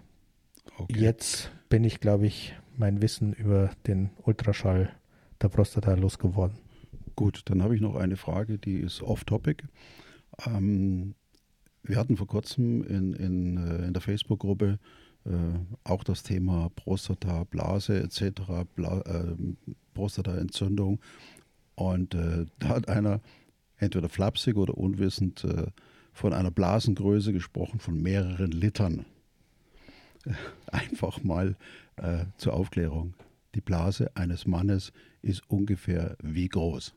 Okay. 0.77 0.99
Jetzt 0.99 1.51
bin 1.69 1.83
ich, 1.83 1.99
glaube 1.99 2.25
ich, 2.25 2.55
mein 2.75 3.01
Wissen 3.01 3.33
über 3.33 3.69
den 3.85 4.11
Ultraschall 4.23 4.89
der 5.41 5.49
Prostata 5.49 5.93
losgeworden. 5.93 6.66
Gut, 7.17 7.41
dann 7.45 7.63
habe 7.63 7.75
ich 7.75 7.81
noch 7.81 7.95
eine 7.95 8.15
Frage, 8.15 8.59
die 8.59 8.75
ist 8.75 9.01
off-topic. 9.01 9.63
Ähm, 10.45 11.15
wir 11.81 11.97
hatten 11.97 12.15
vor 12.15 12.27
kurzem 12.27 12.83
in, 12.83 13.13
in, 13.13 13.57
äh, 13.57 13.87
in 13.87 13.93
der 13.93 14.03
Facebook-Gruppe 14.03 14.77
äh, 15.25 15.29
auch 15.83 16.03
das 16.03 16.21
Thema 16.21 16.69
Prostata, 16.75 17.43
Blase 17.45 17.99
etc., 18.03 18.67
Bla, 18.75 19.01
äh, 19.01 19.35
Prostataentzündung. 19.95 20.99
Und 21.73 22.13
äh, 22.13 22.45
da 22.59 22.67
hat 22.67 22.87
einer 22.87 23.19
entweder 23.77 24.09
flapsig 24.09 24.55
oder 24.55 24.77
unwissend 24.77 25.43
äh, 25.43 25.71
von 26.13 26.33
einer 26.33 26.51
Blasengröße 26.51 27.33
gesprochen 27.33 27.79
von 27.79 27.99
mehreren 27.99 28.51
Litern. 28.51 29.05
Einfach 30.67 31.23
mal 31.23 31.55
äh, 31.95 32.25
zur 32.37 32.53
Aufklärung. 32.53 33.15
Die 33.55 33.61
Blase 33.61 34.15
eines 34.15 34.45
Mannes 34.45 34.93
ist 35.23 35.41
ungefähr 35.49 36.15
wie 36.21 36.47
groß? 36.47 36.93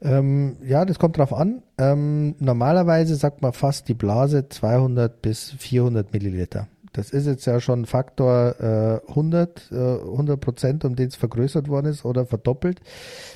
Ähm, 0.00 0.56
ja, 0.64 0.84
das 0.84 0.98
kommt 0.98 1.18
drauf 1.18 1.32
an. 1.32 1.62
Ähm, 1.76 2.36
normalerweise 2.38 3.16
sagt 3.16 3.42
man 3.42 3.52
fast 3.52 3.88
die 3.88 3.94
Blase 3.94 4.48
200 4.48 5.20
bis 5.22 5.50
400 5.58 6.12
Milliliter. 6.12 6.68
Das 6.92 7.10
ist 7.10 7.26
jetzt 7.26 7.46
ja 7.46 7.60
schon 7.60 7.86
Faktor 7.86 8.56
äh, 8.60 9.08
100, 9.10 9.70
äh, 9.70 9.74
100 9.74 10.40
Prozent, 10.40 10.84
um 10.84 10.96
den 10.96 11.08
es 11.08 11.16
vergrößert 11.16 11.68
worden 11.68 11.86
ist 11.86 12.04
oder 12.04 12.26
verdoppelt. 12.26 12.80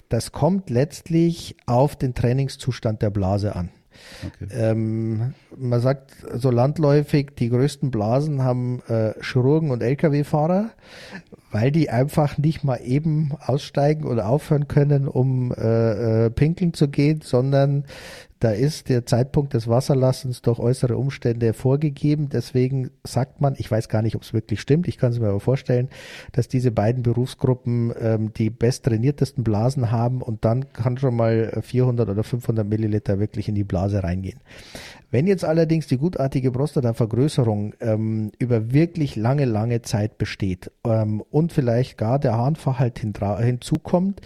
Das 0.09 0.33
kommt 0.33 0.71
letztlich 0.71 1.57
auf 1.67 1.97
den 1.97 2.15
Trainingszustand 2.15 3.03
der 3.03 3.11
Blase 3.11 3.55
an. 3.55 3.71
Ähm, 4.51 5.35
man 5.57 5.81
sagt 5.81 6.13
so 6.35 6.51
landläufig, 6.51 7.31
die 7.39 7.49
größten 7.49 7.91
Blasen 7.91 8.43
haben 8.43 8.83
äh, 8.89 9.13
Chirurgen 9.21 9.71
und 9.71 9.83
Lkw-Fahrer, 9.83 10.71
weil 11.51 11.71
die 11.71 11.91
einfach 11.91 12.39
nicht 12.39 12.65
mal 12.65 12.81
eben 12.83 13.33
aussteigen 13.41 14.05
oder 14.05 14.29
aufhören 14.29 14.69
können, 14.69 15.09
um 15.09 15.53
äh, 15.53 16.27
äh, 16.27 16.31
pinkeln 16.31 16.75
zu 16.75 16.89
gehen, 16.89 17.21
sondern 17.23 17.85
da 18.43 18.51
ist 18.51 18.89
der 18.89 19.07
Zeitpunkt 19.07 19.55
des 19.55 19.69
Wasserlassens 19.69 20.43
durch 20.43 20.59
äußere 20.59 20.97
Umstände 20.97 21.53
vorgegeben. 21.53 22.29
Deswegen 22.29 22.91
sagt 23.05 23.41
man, 23.41 23.55
ich 23.57 23.71
weiß 23.71 23.89
gar 23.89 24.03
nicht, 24.03 24.17
ob 24.17 24.23
es 24.23 24.33
wirklich 24.33 24.61
stimmt, 24.61 24.89
ich 24.89 24.99
kann 24.99 25.13
es 25.13 25.21
mir 25.21 25.29
aber 25.29 25.39
vorstellen, 25.39 25.89
dass 26.33 26.49
diese 26.49 26.73
beiden 26.73 27.05
Berufsgruppen 27.05 27.95
ähm, 28.01 28.33
die 28.33 28.51
besttrainiertesten 28.51 29.45
Blasen 29.45 29.93
haben 29.93 30.23
und 30.23 30.45
dann 30.45 30.73
kann 30.73 30.99
schon 30.99 31.15
mal 31.15 31.61
400 31.63 32.09
oder 32.09 32.25
500 32.25 32.67
Milliliter 32.67 33.21
wirklich 33.21 33.49
in 33.49 33.55
die 33.55 33.63
Blase 33.63 34.03
reingehen. 34.03 34.41
Wenn 35.13 35.29
jetzt 35.29 35.45
allerdings 35.45 35.87
die 35.87 35.99
gutartige 35.99 36.51
Prostatavergrößerung 36.51 37.75
ähm, 37.81 38.33
über 38.41 38.73
wirklich 38.73 39.15
lange, 39.15 39.45
lange 39.45 39.83
Zeit 39.83 40.19
besteht 40.19 40.73
ähm, 40.85 41.23
und 41.31 41.53
vielleicht 41.53 41.97
gar 41.97 42.19
der 42.19 42.37
Harnverhalt 42.37 42.99
hinzukommt, 42.99 44.21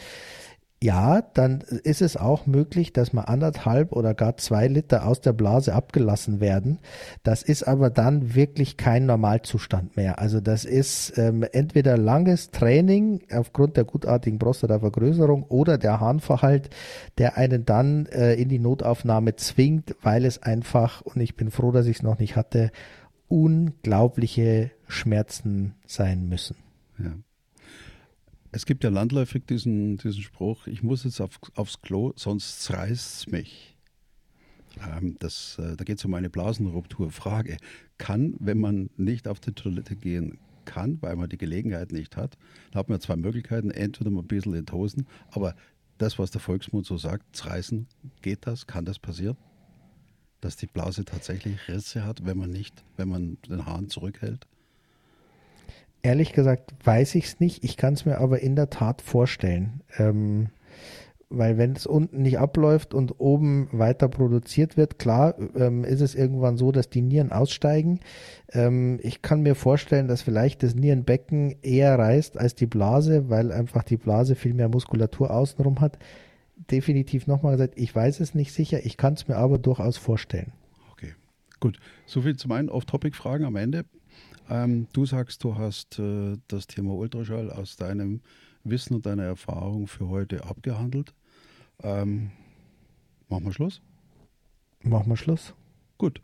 ja, 0.83 1.22
dann 1.22 1.62
ist 1.62 2.02
es 2.02 2.18
auch 2.18 2.46
möglich, 2.46 2.92
dass 2.92 3.14
mal 3.14 3.22
anderthalb 3.22 3.92
oder 3.92 4.12
gar 4.12 4.37
zwei 4.37 4.68
Liter 4.68 5.06
aus 5.06 5.22
der 5.22 5.33
Blase 5.33 5.74
abgelassen 5.74 6.40
werden. 6.40 6.81
Das 7.22 7.42
ist 7.42 7.62
aber 7.62 7.88
dann 7.88 8.35
wirklich 8.35 8.77
kein 8.77 9.06
Normalzustand 9.06 9.96
mehr. 9.96 10.18
Also 10.18 10.40
das 10.40 10.66
ist 10.66 11.16
ähm, 11.16 11.46
entweder 11.50 11.96
langes 11.96 12.50
Training 12.50 13.22
aufgrund 13.33 13.79
der 13.79 13.85
gutartigen 13.85 14.38
Prostatavergrößerung 14.38 15.44
oder 15.44 15.79
der 15.79 15.98
Harnverhalt, 15.98 16.68
der 17.16 17.38
einen 17.38 17.64
dann 17.64 18.04
äh, 18.06 18.35
in 18.35 18.50
die 18.50 18.58
Notaufnahme 18.58 19.35
zwingt, 19.37 19.96
weil 20.02 20.27
es 20.27 20.42
einfach, 20.42 21.00
und 21.00 21.20
ich 21.20 21.37
bin 21.37 21.50
froh, 21.50 21.72
dass 21.72 21.87
ich 21.87 21.96
es 21.96 22.02
noch 22.02 22.18
nicht 22.18 22.37
hatte, 22.37 22.70
unglaubliche 23.29 24.72
Schmerzen 24.88 25.74
sein 25.87 26.29
müssen. 26.29 26.56
Ja. 26.98 27.12
Es 28.57 28.65
gibt 28.65 28.85
ja 28.85 28.88
landläufig 28.88 29.44
diesen, 29.44 29.98
diesen 29.98 30.23
Spruch, 30.23 30.67
ich 30.67 30.83
muss 30.83 31.04
jetzt 31.04 31.21
auf, 31.21 31.38
aufs 31.57 31.83
Klo, 31.83 32.15
sonst 32.17 32.73
reißt 32.73 33.15
es 33.15 33.27
mich. 33.27 33.77
Ähm, 34.83 35.17
das, 35.19 35.59
äh, 35.59 35.77
da 35.77 35.85
geht 35.85 35.98
es 35.98 36.04
um 36.07 36.15
eine 36.15 36.31
Blasenruptur. 36.31 37.11
Frage, 37.11 37.59
kann, 37.98 38.35
wenn 38.38 38.59
man 38.59 38.88
nicht 38.96 39.29
auf 39.29 39.40
die 39.40 39.52
Toilette 39.52 39.94
gehen 39.94 40.38
kann, 40.65 40.96
weil 41.02 41.17
man 41.17 41.29
die 41.29 41.37
Gelegenheit 41.37 41.92
nicht 41.92 42.17
hat, 42.17 42.38
da 42.71 42.79
hat 42.79 42.88
man 42.88 42.98
zwei 42.98 43.17
Möglichkeiten, 43.17 43.71
entweder 43.71 44.09
mal 44.09 44.23
ein 44.23 44.27
bisschen 44.27 44.54
in 44.54 44.65
Hosen, 44.73 45.07
aber 45.33 45.54
das, 45.98 46.19
was 46.19 46.31
der 46.31 46.40
Volksmund 46.40 46.87
so 46.87 46.96
sagt, 46.96 47.37
zerreißen, 47.37 47.87
geht 48.23 48.46
das, 48.46 48.67
kann 48.67 48.87
das 48.87 48.98
passieren? 48.98 49.37
dass 50.40 50.57
die 50.57 50.67
Blase 50.67 51.04
tatsächlich 51.04 51.67
Risse 51.67 52.04
hat, 52.04 52.25
wenn 52.25 52.38
man 52.38 52.50
nicht, 52.50 52.85
wenn 52.96 53.09
man 53.09 53.37
den 53.48 53.67
Hahn 53.67 53.88
zurückhält? 53.88 54.46
Ehrlich 56.07 56.33
gesagt 56.33 56.73
weiß 56.85 57.17
ich 57.17 57.25
es 57.25 57.40
nicht. 57.40 57.65
Ich 57.65 57.77
kann 57.77 57.94
es 57.94 58.07
mir 58.07 58.19
aber 58.19 58.38
in 58.38 58.54
der 58.54 58.71
Tat 58.71 59.02
vorstellen. 59.02 59.81
Ähm, 59.98 60.50
weil 61.31 61.59
wenn 61.59 61.73
es 61.73 61.85
unten 61.85 62.23
nicht 62.23 62.38
abläuft 62.38 62.94
und 62.94 63.19
oben 63.19 63.69
weiter 63.73 64.07
produziert 64.07 64.77
wird, 64.77 65.00
klar, 65.00 65.35
ähm, 65.57 65.83
ist 65.83 66.00
es 66.00 66.15
irgendwann 66.15 66.59
so, 66.59 66.71
dass 66.71 66.90
die 66.90 67.02
Nieren 67.02 67.33
aussteigen. 67.33 67.98
Ähm, 68.52 69.00
ich 69.02 69.21
kann 69.21 69.42
mir 69.42 69.57
vorstellen, 69.57 70.07
dass 70.07 70.23
vielleicht 70.23 70.63
das 70.63 70.77
Nierenbecken 70.77 71.57
eher 71.63 71.98
reißt 71.98 72.38
als 72.38 72.54
die 72.54 72.67
Blase, 72.67 73.29
weil 73.29 73.50
einfach 73.50 73.83
die 73.83 73.96
Blase 73.96 74.37
viel 74.37 74.54
mehr 74.54 74.69
Muskulatur 74.69 75.33
außenrum 75.33 75.81
hat. 75.81 75.98
Definitiv 76.71 77.27
nochmal 77.27 77.57
gesagt, 77.57 77.75
ich 77.75 77.92
weiß 77.92 78.21
es 78.21 78.33
nicht 78.33 78.52
sicher, 78.52 78.87
ich 78.87 78.96
kann 78.96 79.15
es 79.15 79.27
mir 79.27 79.38
aber 79.38 79.59
durchaus 79.59 79.96
vorstellen. 79.96 80.52
Okay, 80.92 81.15
gut. 81.59 81.81
Soviel 82.07 82.37
zu 82.37 82.46
meinen 82.46 82.69
Off-Topic-Fragen 82.69 83.44
am 83.44 83.57
Ende. 83.57 83.87
Ähm, 84.49 84.87
du 84.92 85.07
sagst, 85.07 85.42
du 85.42 85.57
hast 85.57 85.99
äh, 85.99 86.37
das 86.49 86.67
Thema 86.67 86.94
Ultraschall 86.94 87.51
aus 87.51 87.77
deinem 87.77 88.21
Wissen 88.65 88.94
und 88.94 89.07
deiner 89.07 89.25
Erfahrung 89.25 89.87
für 89.87 90.09
heute 90.09 90.44
abgehandelt. 90.44 91.15
Ähm, 91.83 92.31
machen 93.29 93.44
wir 93.44 93.53
Schluss? 93.53 93.81
Machen 94.83 95.11
wir 95.11 95.17
Schluss. 95.17 95.55
Gut. 95.99 96.21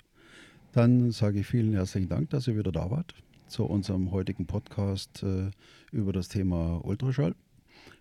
Dann 0.73 1.11
sage 1.11 1.41
ich 1.41 1.47
vielen 1.47 1.73
herzlichen 1.73 2.09
Dank, 2.09 2.31
dass 2.31 2.47
ihr 2.47 2.57
wieder 2.57 2.73
da 2.73 2.91
wart 2.91 3.15
zu 3.49 3.65
unserem 3.65 4.13
heutigen 4.13 4.47
Podcast 4.47 5.23
äh, 5.23 5.51
über 5.91 6.13
das 6.13 6.29
Thema 6.29 6.81
Ultraschall. 6.85 7.35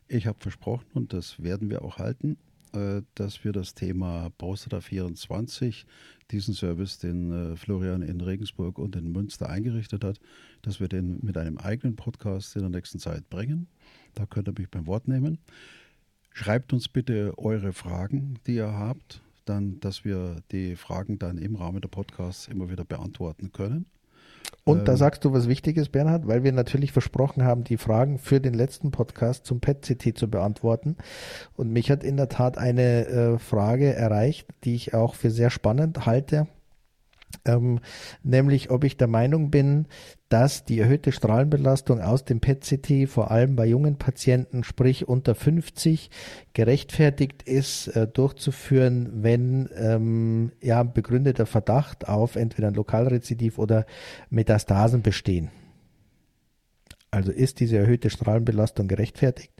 Ich 0.07 0.27
habe 0.27 0.39
versprochen, 0.39 0.85
und 0.93 1.13
das 1.13 1.41
werden 1.43 1.69
wir 1.69 1.83
auch 1.83 1.97
halten, 1.97 2.37
dass 3.15 3.43
wir 3.43 3.51
das 3.51 3.73
Thema 3.73 4.29
Prostata 4.37 4.81
24, 4.81 5.85
diesen 6.31 6.53
Service, 6.53 6.97
den 6.99 7.31
äh, 7.31 7.55
Florian 7.55 8.01
in 8.01 8.21
Regensburg 8.21 8.79
und 8.79 8.95
in 8.95 9.11
Münster 9.11 9.49
eingerichtet 9.49 10.03
hat, 10.03 10.19
dass 10.61 10.79
wir 10.79 10.87
den 10.87 11.19
mit 11.21 11.37
einem 11.37 11.57
eigenen 11.57 11.95
Podcast 11.95 12.55
in 12.55 12.61
der 12.61 12.69
nächsten 12.69 12.99
Zeit 12.99 13.29
bringen. 13.29 13.67
Da 14.13 14.25
könnt 14.25 14.47
ihr 14.47 14.53
mich 14.57 14.69
beim 14.69 14.87
Wort 14.87 15.07
nehmen. 15.07 15.39
Schreibt 16.33 16.71
uns 16.71 16.87
bitte 16.87 17.37
eure 17.37 17.73
Fragen, 17.73 18.39
die 18.47 18.55
ihr 18.55 18.71
habt, 18.71 19.21
dann, 19.45 19.79
dass 19.81 20.05
wir 20.05 20.41
die 20.51 20.75
Fragen 20.75 21.19
dann 21.19 21.37
im 21.37 21.55
Rahmen 21.55 21.81
der 21.81 21.89
Podcasts 21.89 22.47
immer 22.47 22.69
wieder 22.69 22.85
beantworten 22.85 23.51
können. 23.51 23.85
Und 24.63 24.79
ähm, 24.79 24.85
da 24.85 24.97
sagst 24.97 25.25
du 25.25 25.33
was 25.33 25.47
Wichtiges, 25.47 25.89
Bernhard, 25.89 26.27
weil 26.27 26.43
wir 26.43 26.51
natürlich 26.51 26.91
versprochen 26.91 27.43
haben, 27.43 27.63
die 27.63 27.77
Fragen 27.77 28.19
für 28.19 28.39
den 28.39 28.53
letzten 28.53 28.91
Podcast 28.91 29.45
zum 29.45 29.59
PET-CT 29.59 30.17
zu 30.17 30.29
beantworten. 30.29 30.97
Und 31.55 31.71
mich 31.71 31.89
hat 31.89 32.03
in 32.03 32.17
der 32.17 32.29
Tat 32.29 32.57
eine 32.57 33.07
äh, 33.07 33.39
Frage 33.39 33.93
erreicht, 33.93 34.47
die 34.63 34.75
ich 34.75 34.93
auch 34.93 35.15
für 35.15 35.31
sehr 35.31 35.49
spannend 35.49 36.05
halte. 36.05 36.47
Ähm, 37.45 37.79
nämlich 38.23 38.69
ob 38.69 38.83
ich 38.83 38.97
der 38.97 39.07
Meinung 39.07 39.51
bin, 39.51 39.87
dass 40.29 40.63
die 40.63 40.79
erhöhte 40.79 41.11
Strahlenbelastung 41.11 41.99
aus 41.99 42.23
dem 42.23 42.39
PET-CT 42.39 43.09
vor 43.09 43.31
allem 43.31 43.55
bei 43.55 43.65
jungen 43.65 43.97
Patienten, 43.97 44.63
sprich 44.63 45.07
unter 45.07 45.35
50, 45.35 46.09
gerechtfertigt 46.53 47.43
ist, 47.43 47.87
äh, 47.87 48.07
durchzuführen, 48.07 49.09
wenn 49.23 49.69
ähm, 49.75 50.51
ja 50.61 50.83
begründeter 50.83 51.45
Verdacht 51.45 52.07
auf 52.07 52.35
entweder 52.35 52.69
ein 52.69 52.75
Lokalrezidiv 52.75 53.57
oder 53.57 53.85
Metastasen 54.29 55.01
bestehen. 55.01 55.49
Also 57.11 57.31
ist 57.31 57.59
diese 57.59 57.77
erhöhte 57.77 58.09
Strahlenbelastung 58.09 58.87
gerechtfertigt? 58.87 59.51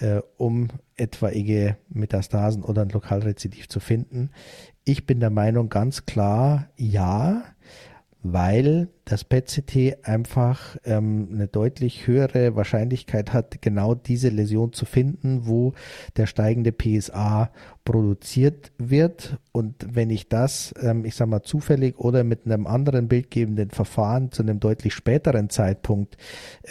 Äh, 0.00 0.20
um 0.36 0.68
etwaige 0.96 1.76
Metastasen 1.88 2.62
oder 2.62 2.82
ein 2.82 2.90
Lokalrezidiv 2.90 3.68
zu 3.68 3.80
finden. 3.80 4.30
Ich 4.84 5.06
bin 5.06 5.20
der 5.20 5.30
Meinung 5.30 5.68
ganz 5.68 6.06
klar, 6.06 6.68
ja, 6.76 7.44
weil 8.22 8.88
das 9.06 9.22
PET-CT 9.22 10.04
einfach 10.04 10.76
ähm, 10.84 11.28
eine 11.32 11.46
deutlich 11.46 12.08
höhere 12.08 12.56
Wahrscheinlichkeit 12.56 13.32
hat, 13.32 13.62
genau 13.62 13.94
diese 13.94 14.30
Läsion 14.30 14.72
zu 14.72 14.84
finden, 14.84 15.46
wo 15.46 15.74
der 16.16 16.26
steigende 16.26 16.72
PSA 16.72 17.50
produziert 17.84 18.72
wird. 18.78 19.38
Und 19.52 19.86
wenn 19.94 20.10
ich 20.10 20.28
das, 20.28 20.74
ähm, 20.82 21.04
ich 21.04 21.14
sage 21.14 21.30
mal, 21.30 21.42
zufällig 21.42 21.98
oder 21.98 22.24
mit 22.24 22.46
einem 22.46 22.66
anderen 22.66 23.06
bildgebenden 23.06 23.70
Verfahren 23.70 24.32
zu 24.32 24.42
einem 24.42 24.58
deutlich 24.58 24.92
späteren 24.92 25.50
Zeitpunkt 25.50 26.16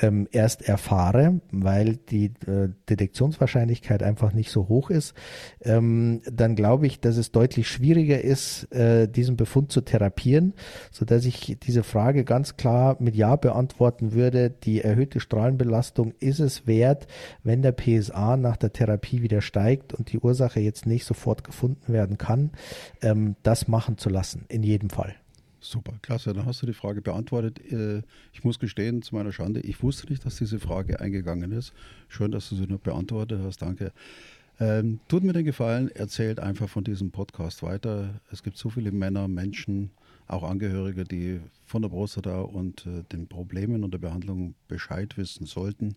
ähm, 0.01 0.27
erst 0.33 0.67
erfahre, 0.67 1.39
weil 1.51 1.95
die 1.95 2.33
äh, 2.47 2.67
Detektionswahrscheinlichkeit 2.89 4.03
einfach 4.03 4.33
nicht 4.33 4.51
so 4.51 4.67
hoch 4.67 4.89
ist, 4.89 5.13
ähm, 5.61 6.21
dann 6.29 6.57
glaube 6.57 6.85
ich, 6.85 6.99
dass 6.99 7.15
es 7.15 7.31
deutlich 7.31 7.69
schwieriger 7.69 8.21
ist, 8.21 8.69
äh, 8.73 9.07
diesen 9.07 9.37
Befund 9.37 9.71
zu 9.71 9.79
therapieren, 9.79 10.53
sodass 10.91 11.23
ich 11.23 11.57
diese 11.63 11.83
Frage 11.83 12.24
ganz 12.25 12.57
klar 12.57 12.97
mit 12.99 13.15
Ja 13.15 13.35
beantworten 13.35 14.13
würde, 14.13 14.49
die 14.49 14.81
erhöhte 14.81 15.19
Strahlenbelastung 15.19 16.13
ist 16.19 16.39
es 16.39 16.67
wert, 16.67 17.07
wenn 17.43 17.61
der 17.61 17.71
PSA 17.71 18.37
nach 18.37 18.57
der 18.57 18.73
Therapie 18.73 19.21
wieder 19.21 19.41
steigt 19.41 19.93
und 19.93 20.11
die 20.11 20.19
Ursache 20.19 20.59
jetzt 20.59 20.85
nicht 20.85 21.05
sofort 21.05 21.43
gefunden 21.43 21.93
werden 21.93 22.17
kann, 22.17 22.51
ähm, 23.01 23.35
das 23.43 23.67
machen 23.67 23.97
zu 23.97 24.09
lassen, 24.09 24.45
in 24.49 24.63
jedem 24.63 24.89
Fall. 24.89 25.15
Super, 25.59 25.93
klasse. 26.03 26.33
Dann 26.33 26.45
hast 26.45 26.61
du 26.61 26.67
die 26.67 26.73
Frage 26.73 27.01
beantwortet. 27.01 27.59
Äh, 27.71 28.03
ich 28.33 28.43
muss 28.43 28.59
gestehen, 28.59 29.01
zu 29.01 29.15
meiner 29.15 29.31
Schande, 29.31 29.61
ich 29.61 29.81
wusste 29.81 30.07
nicht, 30.09 30.23
dass 30.23 30.35
diese 30.35 30.59
Frage 30.59 30.99
eingegangen 30.99 31.51
ist. 31.51 31.73
Schön, 32.07 32.31
dass 32.31 32.49
du 32.49 32.55
sie 32.55 32.67
noch 32.67 32.79
beantwortet 32.79 33.39
hast. 33.43 33.63
Danke. 33.63 33.91
Ähm, 34.59 34.99
tut 35.07 35.23
mir 35.23 35.33
den 35.33 35.43
Gefallen, 35.43 35.89
erzählt 35.89 36.39
einfach 36.39 36.69
von 36.69 36.83
diesem 36.83 37.11
Podcast 37.11 37.63
weiter. 37.63 38.21
Es 38.31 38.43
gibt 38.43 38.57
so 38.57 38.69
viele 38.69 38.91
Männer, 38.91 39.27
Menschen, 39.27 39.89
auch 40.27 40.43
Angehörige, 40.43 41.03
die 41.03 41.39
von 41.65 41.81
der 41.81 41.89
Prostata 41.89 42.41
und 42.41 42.85
äh, 42.85 43.03
den 43.11 43.27
Problemen 43.27 43.83
und 43.83 43.91
der 43.91 43.99
Behandlung 43.99 44.55
Bescheid 44.67 45.17
wissen 45.17 45.45
sollten. 45.45 45.95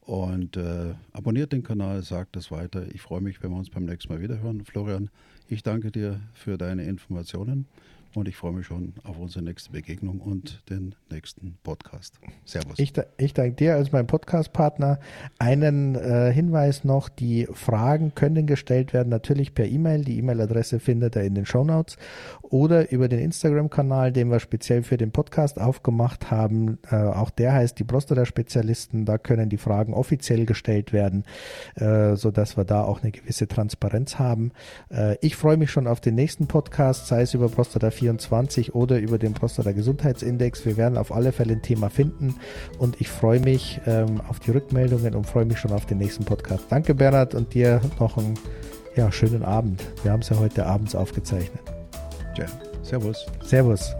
Und 0.00 0.56
äh, 0.56 0.94
abonniert 1.12 1.52
den 1.52 1.62
Kanal, 1.62 2.02
sagt 2.02 2.36
es 2.36 2.50
weiter. 2.50 2.86
Ich 2.94 3.00
freue 3.00 3.20
mich, 3.20 3.42
wenn 3.42 3.50
wir 3.50 3.58
uns 3.58 3.70
beim 3.70 3.84
nächsten 3.84 4.12
Mal 4.12 4.20
wieder 4.20 4.40
hören. 4.40 4.64
Florian, 4.64 5.10
ich 5.48 5.62
danke 5.62 5.92
dir 5.92 6.20
für 6.34 6.56
deine 6.58 6.84
Informationen. 6.84 7.66
Und 8.14 8.26
ich 8.26 8.36
freue 8.36 8.52
mich 8.52 8.66
schon 8.66 8.94
auf 9.04 9.18
unsere 9.18 9.44
nächste 9.44 9.70
Begegnung 9.70 10.20
und 10.20 10.68
den 10.68 10.96
nächsten 11.12 11.56
Podcast. 11.62 12.18
Servus. 12.44 12.76
Ich, 12.80 12.92
ich 13.18 13.34
danke 13.34 13.54
dir 13.54 13.76
als 13.76 13.92
mein 13.92 14.08
Podcast-Partner. 14.08 14.98
Einen 15.38 15.94
äh, 15.94 16.32
Hinweis 16.32 16.82
noch, 16.82 17.08
die 17.08 17.46
Fragen 17.52 18.12
können 18.16 18.48
gestellt 18.48 18.92
werden, 18.92 19.10
natürlich 19.10 19.54
per 19.54 19.66
E-Mail. 19.66 20.04
Die 20.04 20.18
E-Mail-Adresse 20.18 20.80
findet 20.80 21.14
ihr 21.14 21.22
in 21.22 21.36
den 21.36 21.46
Show 21.46 21.62
Notes 21.62 21.98
oder 22.42 22.90
über 22.90 23.08
den 23.08 23.20
Instagram-Kanal, 23.20 24.10
den 24.10 24.28
wir 24.28 24.40
speziell 24.40 24.82
für 24.82 24.96
den 24.96 25.12
Podcast 25.12 25.60
aufgemacht 25.60 26.32
haben. 26.32 26.78
Äh, 26.90 26.96
auch 26.96 27.30
der 27.30 27.52
heißt 27.52 27.78
die 27.78 27.84
Prostata-Spezialisten. 27.84 29.04
Da 29.04 29.18
können 29.18 29.50
die 29.50 29.56
Fragen 29.56 29.94
offiziell 29.94 30.46
gestellt 30.46 30.92
werden, 30.92 31.24
äh, 31.76 32.16
sodass 32.16 32.56
wir 32.56 32.64
da 32.64 32.82
auch 32.82 33.02
eine 33.02 33.12
gewisse 33.12 33.46
Transparenz 33.46 34.18
haben. 34.18 34.50
Äh, 34.90 35.16
ich 35.20 35.36
freue 35.36 35.56
mich 35.56 35.70
schon 35.70 35.86
auf 35.86 36.00
den 36.00 36.16
nächsten 36.16 36.48
Podcast, 36.48 37.06
sei 37.06 37.22
es 37.22 37.34
über 37.34 37.48
Prostata 37.48 37.92
24 38.00 38.74
oder 38.74 38.98
über 38.98 39.18
den 39.18 39.34
Prostata 39.34 39.72
Gesundheitsindex. 39.72 40.64
Wir 40.64 40.76
werden 40.76 40.96
auf 40.96 41.12
alle 41.12 41.32
Fälle 41.32 41.52
ein 41.52 41.62
Thema 41.62 41.90
finden 41.90 42.36
und 42.78 43.00
ich 43.00 43.08
freue 43.08 43.40
mich 43.40 43.80
ähm, 43.86 44.20
auf 44.28 44.40
die 44.40 44.50
Rückmeldungen 44.50 45.14
und 45.14 45.26
freue 45.26 45.44
mich 45.44 45.58
schon 45.58 45.72
auf 45.72 45.86
den 45.86 45.98
nächsten 45.98 46.24
Podcast. 46.24 46.64
Danke 46.70 46.94
Bernhard 46.94 47.34
und 47.34 47.52
dir 47.52 47.80
noch 47.98 48.16
einen 48.16 48.38
ja, 48.96 49.12
schönen 49.12 49.44
Abend. 49.44 49.84
Wir 50.02 50.12
haben 50.12 50.20
es 50.20 50.30
ja 50.30 50.38
heute 50.38 50.66
abends 50.66 50.94
aufgezeichnet. 50.94 51.62
Ja, 52.36 52.46
servus. 52.82 53.26
Servus. 53.44 53.94